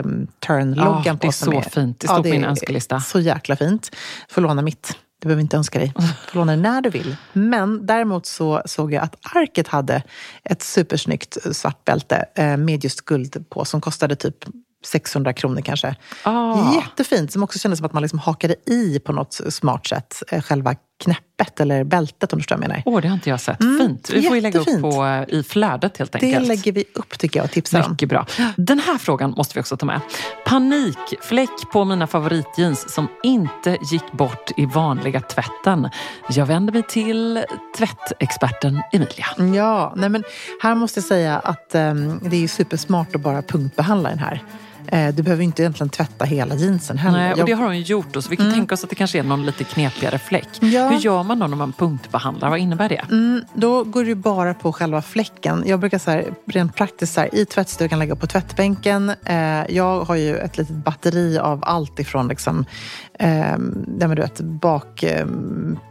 Turn-loggan 0.47 1.03
Ja, 1.05 1.13
på. 1.13 1.19
det 1.21 1.27
är 1.27 1.31
så 1.33 1.63
fint. 1.63 2.01
Det 2.01 2.07
står 2.07 2.23
på 2.23 2.29
min 2.29 2.45
önskelista. 2.45 3.01
Så 3.01 3.21
jäkla 3.21 3.57
fint. 3.57 3.97
Får 4.29 4.43
låna 4.43 4.63
mitt. 4.63 4.97
Du 5.21 5.29
behöver 5.29 5.43
inte 5.43 5.57
önska 5.57 5.79
dig. 5.79 5.93
Du 5.97 6.03
får 6.07 6.39
låna 6.39 6.57
det 6.57 6.63
när 6.63 6.81
du 6.81 6.91
vill. 6.91 7.17
Men 7.33 7.87
däremot 7.87 8.27
så 8.27 8.63
såg 8.67 8.93
jag 8.93 9.03
att 9.03 9.17
Arket 9.37 9.69
hade 9.69 10.03
ett 10.45 10.63
supersnyggt 10.63 11.57
svart 11.57 11.85
bälte 11.85 12.25
eh, 12.35 12.57
med 12.57 12.85
just 12.85 13.01
guld 13.01 13.51
på 13.51 13.65
som 13.65 13.81
kostade 13.81 14.17
typ 14.17 14.37
600 14.85 15.33
kronor 15.33 15.61
kanske. 15.61 15.97
Ah. 16.23 16.75
Jättefint, 16.75 17.33
som 17.33 17.43
också 17.43 17.59
kändes 17.59 17.79
som 17.79 17.87
att 17.87 17.93
man 17.93 18.03
liksom 18.03 18.19
hakade 18.19 18.55
i 18.67 18.99
på 19.05 19.13
något 19.13 19.41
smart 19.49 19.87
sätt. 19.87 20.23
eh, 20.31 20.43
Själva 20.43 20.75
knäppet 21.05 21.61
eller 21.61 21.85
bältet 21.85 22.33
om 22.33 22.39
du 22.39 22.43
förstår 22.43 22.57
vad 22.57 22.65
jag 22.65 22.69
menar. 22.69 22.83
Åh, 22.87 23.01
det 23.01 23.09
har 23.09 23.15
inte 23.15 23.31
jag 23.31 23.41
sett. 23.41 23.59
Fint. 23.59 24.11
Vi 24.13 24.23
får 24.23 24.37
ju 24.37 24.43
lägga 24.43 24.61
upp 24.61 24.81
på, 24.81 25.05
eh, 25.05 25.35
i 25.39 25.43
flödet 25.43 25.97
helt 25.99 26.13
Det 26.13 26.23
enkelt. 26.23 26.49
lägger 26.49 26.73
vi 26.73 26.85
upp 26.95 27.19
tycker 27.19 27.41
jag 27.41 27.45
och 27.45 27.51
tipsar 27.51 27.83
om. 27.85 27.91
Mycket 27.91 28.09
bra. 28.09 28.27
Den 28.57 28.79
här 28.79 28.99
frågan 28.99 29.31
måste 29.31 29.55
vi 29.55 29.61
också 29.61 29.77
ta 29.77 29.87
med. 29.87 30.01
Panikfläck 30.47 31.51
på 31.73 31.85
mina 31.85 32.07
favoritjeans 32.07 32.95
som 32.95 33.09
inte 33.23 33.79
gick 33.91 34.13
bort 34.13 34.51
i 34.57 34.67
vanliga 34.67 35.21
tvätten. 35.21 35.89
Jag 36.31 36.47
vänder 36.47 36.73
mig 36.73 36.83
till 36.83 37.45
tvättexperten 37.79 38.83
Emilia. 38.93 39.57
Ja, 39.57 39.93
nej 39.97 40.09
men 40.09 40.25
här 40.63 40.75
måste 40.75 40.99
jag 41.01 41.05
säga 41.05 41.39
att 41.39 41.75
ehm, 41.75 42.21
det 42.23 42.37
är 42.37 42.41
ju 42.41 42.49
supersmart 42.49 43.15
att 43.15 43.21
bara 43.21 43.43
punktbehandla 43.43 44.09
den 44.09 44.19
här. 44.19 44.43
Eh, 44.87 45.15
du 45.15 45.23
behöver 45.23 45.45
inte 45.45 45.63
egentligen 45.63 45.89
tvätta 45.91 46.25
hela 46.25 46.55
jeansen 46.55 46.99
heller. 46.99 47.19
Nej, 47.19 47.33
och 47.33 47.47
det 47.47 47.53
har 47.53 47.65
hon 47.65 47.81
gjort. 47.81 48.07
Så 48.15 48.31
vi 48.31 48.37
kan 48.37 48.53
tänka 48.53 48.75
oss 48.75 48.85
att 48.85 48.91
det 48.91 48.97
kanske 48.97 49.19
är 49.19 49.23
någon 49.23 49.47
lite 49.47 49.65
knepigare 49.65 50.19
fläck. 50.19 50.49
Ja. 50.61 50.89
Hur 50.89 50.99
gör 50.99 51.23
man 51.23 51.39
då 51.39 51.47
när 51.47 51.57
man 51.57 51.73
punktbehandlar? 51.73 52.51
Vad 52.51 52.59
innebär 52.59 52.89
det? 52.89 53.05
Mm, 53.11 53.45
då 53.55 53.85
går 53.85 54.05
det 54.05 54.15
bara 54.15 54.55
på 54.55 54.73
själva 54.73 55.03
fläcken. 55.03 55.65
Jag 55.67 55.81
brukar 55.81 55.99
så 55.99 56.11
här, 56.11 56.25
rent 56.47 56.77
praktiskt 56.77 57.15
så 57.15 57.21
här, 57.21 57.35
i 57.35 57.45
tvättstugan 57.45 57.99
lägga 57.99 58.17
på 58.17 58.27
tvättbänken. 58.27 59.13
Eh, 59.25 59.37
jag 59.69 60.05
har 60.05 60.17
ju 60.17 60.37
ett 60.37 60.59
litet 60.59 60.77
batteri 60.77 61.39
av 61.39 61.65
allt 61.67 62.01
ifrån 62.01 62.29
liksom, 62.29 62.65
eh, 63.19 63.59
du 63.87 64.07
vet, 64.07 64.41
bak, 64.41 65.03
eh, 65.03 65.27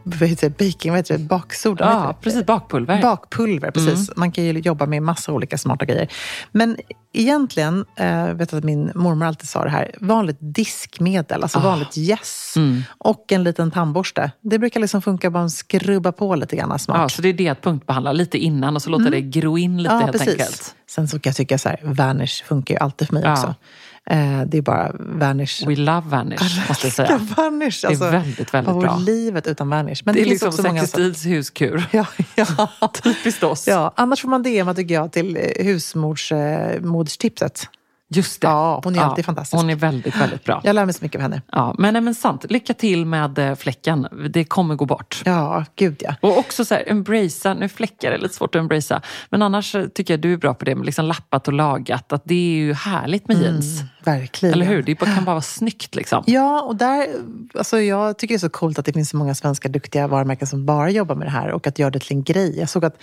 vad 0.03 0.29
heter 0.29 0.49
det, 0.49 0.65
baking, 0.65 0.91
vad 0.91 0.99
heter 0.99 1.17
det, 1.17 1.23
baksoda? 1.23 1.85
Ja, 1.85 2.07
det? 2.07 2.23
precis. 2.23 2.45
Bakpulver. 2.45 3.01
Bakpulver, 3.01 3.71
precis. 3.71 4.11
Man 4.15 4.31
kan 4.31 4.43
ju 4.43 4.59
jobba 4.59 4.85
med 4.85 5.03
massa 5.03 5.31
olika 5.31 5.57
smarta 5.57 5.85
grejer. 5.85 6.07
Men 6.51 6.77
egentligen, 7.13 7.85
eh, 7.95 8.33
vet 8.33 8.51
jag 8.51 8.59
att 8.59 8.63
min 8.63 8.91
mormor 8.95 9.25
alltid 9.25 9.49
sa 9.49 9.63
det 9.63 9.69
här, 9.69 9.91
vanligt 10.01 10.37
diskmedel, 10.39 11.43
alltså 11.43 11.59
vanligt 11.59 11.97
gäss 11.97 12.53
och 12.97 13.31
en 13.31 13.43
liten 13.43 13.71
tandborste. 13.71 14.31
Det 14.41 14.59
brukar 14.59 14.79
liksom 14.79 15.01
funka 15.01 15.29
bara 15.29 15.43
att 15.43 15.51
skrubba 15.51 16.11
på 16.11 16.35
lite 16.35 16.55
grann 16.55 16.79
smart. 16.79 16.97
Ja, 17.01 17.09
så 17.09 17.21
det 17.21 17.29
är 17.29 17.33
det 17.33 17.49
att 17.49 17.61
punktbehandla 17.61 18.11
lite 18.11 18.37
innan 18.37 18.75
och 18.75 18.81
så 18.81 18.89
låta 18.89 19.09
det 19.09 19.21
gro 19.21 19.57
in 19.57 19.83
lite 19.83 19.95
helt 19.95 20.21
enkelt. 20.21 20.75
Sen 20.89 21.07
så 21.07 21.19
kan 21.19 21.29
jag 21.29 21.35
tycka 21.35 21.57
så 21.57 21.69
här, 21.69 21.79
Vanish 21.83 22.43
funkar 22.45 22.73
ju 22.75 22.79
alltid 22.79 23.07
för 23.07 23.13
mig 23.15 23.23
Ja. 23.23 23.31
också. 23.33 23.55
Eh, 24.09 24.41
det 24.45 24.57
är 24.57 24.61
bara 24.61 24.91
Vanish. 24.99 25.67
We 25.67 25.75
love 25.75 26.01
Vanish, 26.05 26.69
måste 26.69 26.87
jag 26.87 26.93
säga. 26.93 27.17
Vanish, 27.37 27.85
alltså, 27.85 28.03
Det 28.03 28.07
är 28.07 28.11
väldigt, 28.11 28.53
väldigt 28.53 28.73
vad 28.73 28.83
bra. 28.83 28.97
livet 28.97 29.47
utan 29.47 29.69
Vanish? 29.69 30.01
Men 30.05 30.15
Det 30.15 30.21
är 30.21 30.25
finns 30.25 30.43
liksom 30.43 30.63
Sexy 30.63 30.87
Stils 30.87 31.25
huskur. 31.25 31.83
Ja, 31.91 32.05
ja. 32.35 32.69
Typiskt 33.03 33.43
oss. 33.43 33.67
ja, 33.67 33.93
annars 33.95 34.21
får 34.21 34.29
man 34.29 34.43
DMa 34.43 34.73
tycker 34.73 34.93
jag 34.93 35.11
till 35.11 35.37
eh, 35.37 35.65
husmorstipset. 35.65 37.69
Just 38.09 38.41
det. 38.41 38.47
Ja, 38.47 38.81
hon 38.83 38.95
är 38.95 39.01
alltid 39.01 39.25
fantastisk. 39.25 39.61
Hon 39.61 39.69
är 39.69 39.75
väldigt, 39.75 40.15
väldigt 40.15 40.43
bra. 40.43 40.61
Jag 40.63 40.75
lär 40.75 40.85
mig 40.85 40.93
så 40.93 41.05
mycket 41.05 41.15
av 41.15 41.21
henne. 41.21 41.41
Ja, 41.51 41.75
men, 41.77 41.93
nej, 41.93 42.01
men 42.01 42.15
sant. 42.15 42.45
Lycka 42.49 42.73
till 42.73 43.05
med 43.05 43.39
eh, 43.39 43.55
fläcken. 43.55 44.07
Det 44.29 44.43
kommer 44.43 44.75
gå 44.75 44.85
bort. 44.85 45.21
Ja, 45.25 45.65
gud 45.75 46.01
ja. 46.05 46.15
Och 46.21 46.37
också 46.37 46.65
så 46.65 46.75
här, 46.75 46.83
embracea, 46.87 47.53
nu 47.53 47.69
fläckar 47.69 48.11
är 48.11 48.17
lite 48.17 48.35
svårt 48.35 48.55
att 48.55 48.59
embracea, 48.59 49.01
men 49.29 49.41
annars 49.41 49.75
eh, 49.75 49.85
tycker 49.87 50.13
jag 50.13 50.21
du 50.21 50.33
är 50.33 50.37
bra 50.37 50.53
på 50.53 50.65
det, 50.65 50.75
med 50.75 50.85
liksom 50.85 51.05
lappat 51.05 51.47
och 51.47 51.53
lagat, 51.53 52.13
att 52.13 52.21
det 52.25 52.35
är 52.35 52.55
ju 52.57 52.73
härligt 52.73 53.27
med 53.27 53.37
jeans. 53.41 53.81
Verkligen. 54.03 54.53
Eller 54.53 54.65
hur? 54.65 54.83
Det 54.83 54.95
kan 54.95 55.25
bara 55.25 55.33
vara 55.35 55.41
snyggt 55.41 55.95
liksom. 55.95 56.23
Ja, 56.27 56.61
och 56.61 56.75
där, 56.75 57.07
alltså 57.53 57.79
jag 57.79 58.17
tycker 58.17 58.33
det 58.33 58.37
är 58.37 58.39
så 58.39 58.49
coolt 58.49 58.79
att 58.79 58.85
det 58.85 58.93
finns 58.93 59.09
så 59.09 59.17
många 59.17 59.35
svenska 59.35 59.69
duktiga 59.69 60.07
varumärken 60.07 60.47
som 60.47 60.65
bara 60.65 60.89
jobbar 60.89 61.15
med 61.15 61.27
det 61.27 61.31
här 61.31 61.51
och 61.51 61.67
att 61.67 61.79
göra 61.79 61.89
det 61.89 61.99
till 61.99 62.11
en 62.11 62.23
grej. 62.23 62.59
Jag 62.59 62.69
såg 62.69 62.85
att 62.85 62.97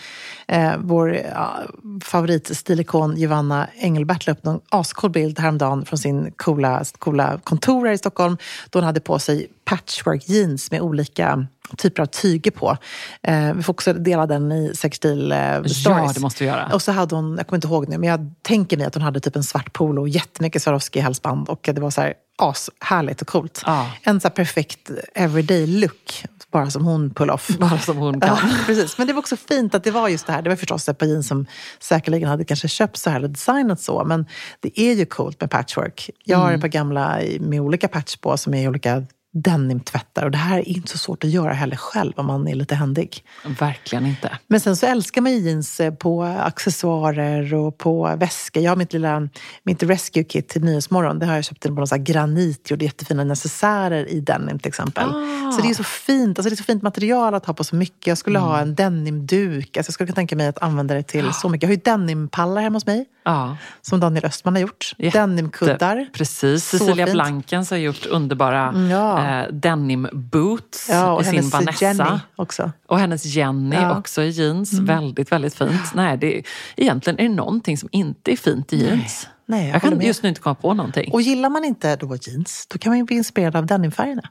eh, 0.48 0.72
vår 0.78 1.14
ja, 1.14 1.58
favoritstilikon 2.04 3.16
Giovanna 3.16 3.68
Engelbert 3.76 4.26
la 4.26 4.32
upp 4.32 4.44
någon 4.44 4.60
ascool 4.68 5.10
bild 5.10 5.38
häromdagen 5.38 5.84
från 5.84 5.98
sin 5.98 6.32
coola, 6.36 6.84
coola 6.98 7.40
kontor 7.44 7.86
här 7.86 7.92
i 7.92 7.98
Stockholm 7.98 8.36
då 8.70 8.78
hon 8.78 8.86
hade 8.86 9.00
på 9.00 9.18
sig 9.18 9.46
patchwork 9.64 10.28
jeans 10.28 10.70
med 10.70 10.80
olika 10.80 11.46
typer 11.76 12.02
av 12.02 12.06
tyger 12.06 12.50
på. 12.50 12.76
Eh, 13.22 13.54
vi 13.54 13.62
får 13.62 13.72
också 13.72 13.92
dela 13.92 14.26
den 14.26 14.52
i 14.52 14.72
Sextil 14.74 15.32
eh, 15.32 15.62
stories. 15.62 16.14
det 16.14 16.20
måste 16.20 16.44
vi 16.44 16.50
göra. 16.50 16.70
Och 16.72 16.82
så 16.82 16.92
hade 16.92 17.14
hon, 17.14 17.36
jag 17.36 17.46
kommer 17.46 17.56
inte 17.56 17.68
ihåg 17.68 17.88
nu, 17.88 17.98
men 17.98 18.08
jag 18.08 18.34
tänker 18.42 18.76
mig 18.76 18.86
att 18.86 18.94
hon 18.94 19.02
hade 19.02 19.20
typ 19.20 19.36
en 19.36 19.44
svart 19.44 19.72
polo 19.72 20.02
och 20.02 20.08
jättemycket 20.08 20.62
Swarovski-halsband 20.62 21.48
och 21.48 21.70
det 21.74 21.80
var 21.80 21.90
så 21.90 22.00
här 22.00 22.14
ashärligt 22.40 23.22
och 23.22 23.28
coolt. 23.28 23.62
Ja. 23.66 23.90
En 24.02 24.20
så 24.20 24.28
här 24.28 24.34
perfekt 24.34 24.90
everyday 25.14 25.66
look, 25.66 26.24
bara 26.50 26.70
som 26.70 26.84
hon 26.84 27.14
pull 27.14 27.30
off. 27.30 27.48
Bara 27.58 27.78
som 27.78 27.96
hon 27.96 28.20
kan. 28.20 28.38
Ja, 28.42 28.50
precis. 28.66 28.98
Men 28.98 29.06
det 29.06 29.12
var 29.12 29.20
också 29.20 29.36
fint 29.36 29.74
att 29.74 29.84
det 29.84 29.90
var 29.90 30.08
just 30.08 30.26
det 30.26 30.32
här. 30.32 30.42
Det 30.42 30.48
var 30.48 30.56
förstås 30.56 30.88
ett 30.88 30.98
par 30.98 31.06
jeans 31.06 31.28
som 31.28 31.46
säkerligen 31.80 32.28
hade 32.28 32.44
kanske 32.44 32.68
köpt 32.68 32.96
så 32.96 33.10
här 33.10 33.16
eller 33.16 33.28
designat 33.28 33.80
så. 33.80 34.04
Men 34.04 34.26
det 34.60 34.80
är 34.80 34.94
ju 34.94 35.06
coolt 35.06 35.40
med 35.40 35.50
patchwork. 35.50 36.10
Jag 36.24 36.38
har 36.38 36.52
ett 36.52 36.60
par 36.60 36.68
gamla 36.68 37.20
med 37.40 37.60
olika 37.60 37.88
patch 37.88 38.16
på 38.16 38.36
som 38.36 38.54
är 38.54 38.62
i 38.62 38.68
olika 38.68 39.06
denimtvättar. 39.32 40.24
Och 40.24 40.30
det 40.30 40.38
här 40.38 40.58
är 40.58 40.68
inte 40.68 40.88
så 40.88 40.98
svårt 40.98 41.24
att 41.24 41.30
göra 41.30 41.52
heller 41.52 41.76
själv 41.76 42.12
om 42.16 42.26
man 42.26 42.48
är 42.48 42.54
lite 42.54 42.74
händig. 42.74 43.24
Verkligen 43.60 44.06
inte. 44.06 44.38
Men 44.46 44.60
sen 44.60 44.76
så 44.76 44.86
älskar 44.86 45.20
man 45.20 45.32
jeans 45.38 45.80
eh, 45.80 45.94
på 45.94 46.22
accessoarer 46.22 47.54
och 47.54 47.78
på 47.78 48.16
väskor. 48.16 48.62
Jag 48.62 48.70
har 48.70 48.76
mitt 48.76 48.92
lilla 48.92 49.28
mitt 49.62 49.82
rescue 49.82 50.24
kit 50.24 50.48
till 50.48 50.64
Nyhetsmorgon. 50.64 51.18
Det 51.18 51.26
har 51.26 51.34
jag 51.34 51.44
köpt 51.44 51.62
på 51.62 51.70
någon 51.70 51.86
sån 51.86 52.04
granit, 52.04 52.70
gjorde 52.70 52.84
jättefina 52.84 53.24
necessärer 53.24 54.08
i 54.08 54.20
denim 54.20 54.58
till 54.58 54.68
exempel. 54.68 55.08
Ah. 55.08 55.52
Så 55.52 55.62
det 55.62 55.70
är 55.70 55.74
så 55.74 55.84
fint. 55.84 56.38
Alltså 56.38 56.50
det 56.50 56.54
är 56.54 56.56
så 56.56 56.64
fint 56.64 56.82
material 56.82 57.34
att 57.34 57.46
ha 57.46 57.54
på 57.54 57.64
så 57.64 57.76
mycket. 57.76 58.06
Jag 58.06 58.18
skulle 58.18 58.38
ha 58.38 58.56
Mm. 58.56 58.68
en 58.68 58.74
denimduk. 58.74 59.76
Alltså 59.76 59.90
jag 59.90 59.94
skulle 59.94 60.06
kunna 60.06 60.14
tänka 60.14 60.36
mig 60.36 60.46
att 60.46 60.62
använda 60.62 60.94
det 60.94 61.02
till 61.02 61.32
så 61.32 61.48
mycket. 61.48 61.62
Jag 61.62 61.68
har 61.68 61.74
ju 61.74 61.80
denimpallar 61.84 62.62
hemma 62.62 62.76
hos 62.76 62.86
mig. 62.86 63.06
Ja. 63.24 63.56
Som 63.82 64.00
Daniel 64.00 64.24
Östman 64.24 64.54
har 64.54 64.60
gjort. 64.62 64.92
Denimkuddar. 65.12 66.06
Precis. 66.12 66.64
Cecilia. 66.64 67.06
Blankens 67.06 67.70
har 67.70 67.76
gjort 67.76 68.06
underbara 68.06 68.74
Ja. 68.90 69.19
Eh, 69.26 69.52
denim 69.52 70.09
boots 70.12 70.88
Ja, 70.90 71.12
och 71.12 71.22
i 71.22 71.24
sin 71.24 71.48
Vanessa. 71.48 71.85
Jenny 71.85 72.18
också. 72.37 72.72
Och 72.87 72.98
hennes 72.98 73.24
Jenny 73.24 73.76
Ja. 73.76 73.83
Mm. 73.85 73.98
också 73.98 74.22
i 74.22 74.28
jeans. 74.30 74.72
Väldigt, 74.72 75.33
väldigt 75.33 75.54
fint. 75.54 75.94
Nej, 75.94 76.16
det 76.18 76.38
är, 76.38 76.42
egentligen 76.76 77.18
är 77.20 77.22
det 77.28 77.35
någonting 77.35 77.78
som 77.78 77.88
inte 77.92 78.33
är 78.33 78.37
fint 78.37 78.72
i 78.72 78.76
jeans. 78.87 79.28
Nej, 79.46 79.66
jag 79.66 79.74
jag 79.74 79.80
håller 79.80 79.90
kan 79.90 79.98
med. 79.98 80.06
just 80.06 80.22
nu 80.22 80.28
inte 80.28 80.40
komma 80.40 80.54
på 80.54 80.74
någonting. 80.74 81.12
Och 81.12 81.22
gillar 81.22 81.50
man 81.50 81.64
inte 81.64 81.96
då 81.96 82.16
jeans, 82.22 82.66
då 82.70 82.78
kan 82.78 82.90
man 82.90 82.98
ju 82.98 83.04
bli 83.04 83.16
inspirerad 83.16 83.56
av 83.56 83.66
denimfärgerna. 83.66 84.22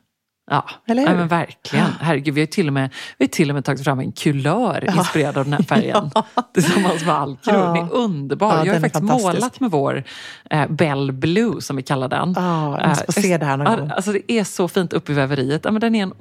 Ja, 0.50 0.66
Eller 0.88 1.02
hur? 1.02 1.10
Nej, 1.10 1.18
men 1.18 1.28
verkligen. 1.28 1.86
Herregud, 2.02 2.34
vi 2.34 2.42
har 2.42 2.46
till 2.46 2.68
och 2.68 2.74
med, 2.74 2.94
vi 3.18 3.26
har 3.26 3.30
till 3.30 3.50
och 3.50 3.56
med 3.56 3.66
tagit 3.66 3.84
fram 3.84 4.00
en 4.00 4.12
kulör 4.12 4.96
inspirerad 4.98 5.38
av 5.38 5.44
den 5.44 5.54
här 5.54 5.64
färgen. 5.64 6.12
Tillsammans 6.54 7.06
med 7.06 7.16
Alcro. 7.16 7.52
Ja. 7.54 7.74
Den 7.74 7.76
är 7.76 7.94
underbar. 7.94 8.58
Ja, 8.58 8.66
jag 8.66 8.74
har 8.74 8.80
faktiskt 8.80 9.04
målat 9.04 9.60
med 9.60 9.72
vår 9.72 10.04
eh, 10.50 10.68
Bell 10.68 11.12
Blue, 11.12 11.62
som 11.62 11.76
vi 11.76 11.84
kallar 11.84 12.08
den. 12.08 12.34
Ja, 12.38 12.80
jag 12.80 12.90
måste 12.90 13.12
få 13.14 13.20
Eh, 13.20 13.24
se 13.24 13.38
det 13.38 13.46
här 13.46 13.58
någon 13.58 13.68
ja, 13.68 13.76
gång. 13.76 13.92
Alltså, 13.96 14.12
det 14.12 14.32
är 14.32 14.44
så 14.44 14.68
fint 14.68 14.94
uppe 14.94 15.12
i 15.12 15.16
väveriet. 15.16 15.62
Ja, 15.66 15.72
men 15.72 15.82
den 15.82 15.96
är 15.96 16.04
en 16.04 16.14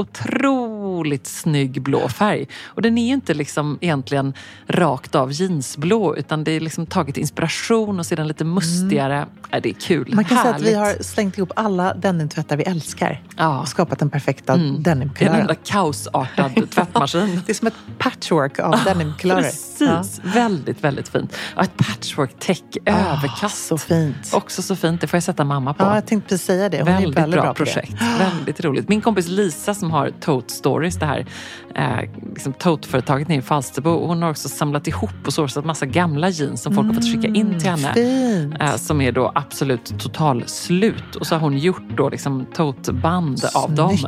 otroligt 0.99 1.27
snygg 1.27 1.83
blå 1.83 2.09
färg. 2.09 2.49
Och 2.65 2.83
den 2.83 2.99
är 2.99 3.07
ju 3.07 3.15
inte 3.15 3.35
liksom 3.35 3.79
egentligen 3.81 4.35
rakt 4.69 5.15
av 5.15 5.33
jeansblå, 5.33 6.17
utan 6.17 6.45
det 6.45 6.53
är 6.53 6.61
liksom 6.61 6.87
tagit 6.87 7.17
inspiration 7.17 7.99
och 8.01 8.07
den 8.11 8.29
lite 8.29 8.45
mustigare. 8.45 9.27
Ja, 9.51 9.61
det 9.61 9.69
är 9.69 9.73
kul. 9.75 10.03
Mm. 10.07 10.17
Man 10.17 10.25
kan 10.25 10.39
säga 10.39 10.55
att 10.55 10.61
vi 10.63 10.75
Härligt. 10.75 10.97
har 10.99 11.03
slängt 11.05 11.39
ihop 11.39 11.53
alla 11.57 11.95
denimtvättar 11.95 12.57
vi 12.57 12.63
älskar 12.65 13.23
Ja. 13.37 13.61
och 13.61 13.69
skapat 13.69 13.99
den 13.99 14.11
perfekta 14.11 14.57
Det 14.57 14.63
är 14.63 14.67
en 14.69 14.83
denimkulören. 14.83 15.41
enda 15.41 15.55
kaosartad 15.55 16.71
tvättmaskin. 16.71 17.41
Det 17.47 17.53
är 17.53 17.55
som 17.55 17.67
ett 17.69 17.75
patchwork 17.99 18.59
av 18.59 18.75
denimkulörer. 18.85 19.43
Precis, 19.43 20.21
väldigt, 20.25 20.85
väldigt 20.85 21.09
fint. 21.09 21.33
Och 21.57 21.63
ett 21.63 21.77
patchwork-täck, 21.77 22.77
överkast. 22.87 23.67
så 23.67 23.79
fint. 23.79 24.17
Också 24.33 24.63
så 24.63 24.77
fint, 24.77 25.01
det 25.01 25.07
får 25.07 25.17
jag 25.17 25.23
sätta 25.25 25.45
mamma 25.45 25.75
på. 25.75 25.85
Ja, 25.85 25.95
jag 25.95 26.07
tänkte 26.07 26.37
precis 26.37 26.47
säga 26.47 26.69
det. 26.69 26.77
Hon 26.79 26.87
väldigt, 26.87 27.17
är 27.17 27.21
väldigt 27.21 27.41
bra, 27.41 27.43
bra, 27.43 27.55
projekt. 27.55 28.03
Väldigt 28.19 28.61
roligt. 28.65 28.89
Min 28.89 29.01
kompis 29.01 29.29
Lisa 29.29 29.75
som 29.75 29.91
har 29.91 30.11
Tote 30.21 30.55
Stories, 30.91 30.97
det 30.99 31.07
här 31.07 32.01
eh, 32.03 32.11
liksom 32.35 32.53
Tote-företaget 32.53 33.29
nere 33.29 33.39
i 33.39 33.43
Falsterbo, 33.43 34.07
hon 34.07 34.23
har 34.23 34.31
också 34.31 34.49
samlat 34.49 34.87
ihop 34.87 35.11
och 35.27 35.33
sourcat 35.33 35.65
massa 35.65 35.87
gamla 35.87 36.29
jeans 36.29 36.63
som 36.63 36.75
folk 36.75 36.87
har 36.87 36.95
fått 36.95 37.05
skicka 37.13 37.29
in 37.29 37.59
till 37.61 37.71
henne. 37.71 38.49
Eh, 38.61 38.77
som 38.77 39.01
är 39.01 39.13
då 39.13 39.33
absolut 39.35 39.99
total 40.01 40.43
slut. 40.47 41.17
Och 41.21 41.27
så 41.27 41.35
har 41.35 41.41
hon 41.41 41.59
gjort 41.59 41.83
då 41.97 42.09
liksom 42.09 42.47
tote-band 42.55 43.41
av 43.55 43.75
dem. 43.75 43.99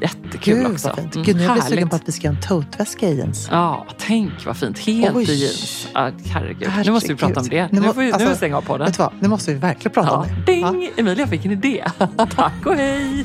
Jättekul 0.00 0.54
Gud 0.58 0.66
också. 0.66 0.94
fint. 0.96 1.14
Mm, 1.14 1.24
Gud, 1.26 1.36
nu 1.36 1.42
är 1.42 1.46
jag 1.46 1.54
blir 1.54 1.62
sugen 1.62 1.88
på 1.88 1.96
att 1.96 2.08
vi 2.08 2.12
ska 2.12 2.26
göra 2.26 2.36
en 2.36 2.42
toteväska 2.42 3.08
i 3.08 3.16
jeans. 3.16 3.48
Ja, 3.50 3.86
tänk 3.98 4.46
vad 4.46 4.56
fint. 4.56 4.78
Helt 4.78 5.16
Oj. 5.16 5.30
i 5.30 5.34
jeans. 5.34 5.88
Ja, 5.94 6.10
herregud. 6.26 6.68
Nu 6.84 6.92
måste 6.92 7.08
vi 7.08 7.14
prata 7.18 7.40
om 7.40 7.48
det. 7.48 7.68
Nu 7.72 7.80
Nu, 7.80 7.86
får 7.86 7.94
vi, 8.00 8.06
nu 8.06 8.12
alltså, 8.12 8.28
vi 8.28 8.34
stänga 8.34 8.56
av 8.56 8.62
podden. 8.62 8.86
Vet 8.86 8.96
du 8.96 9.02
vad? 9.02 9.12
Nu 9.20 9.28
måste 9.28 9.52
vi 9.52 9.58
verkligen 9.58 9.92
prata 9.94 10.08
Ja, 10.08 10.16
om 10.16 10.26
det. 10.46 10.52
Ja. 10.52 10.70
ding! 10.70 10.90
Emilia 10.96 11.26
fick 11.26 11.44
en 11.44 11.50
idé. 11.52 11.84
Tack 12.36 12.66
och 12.66 12.74
hej! 12.74 13.24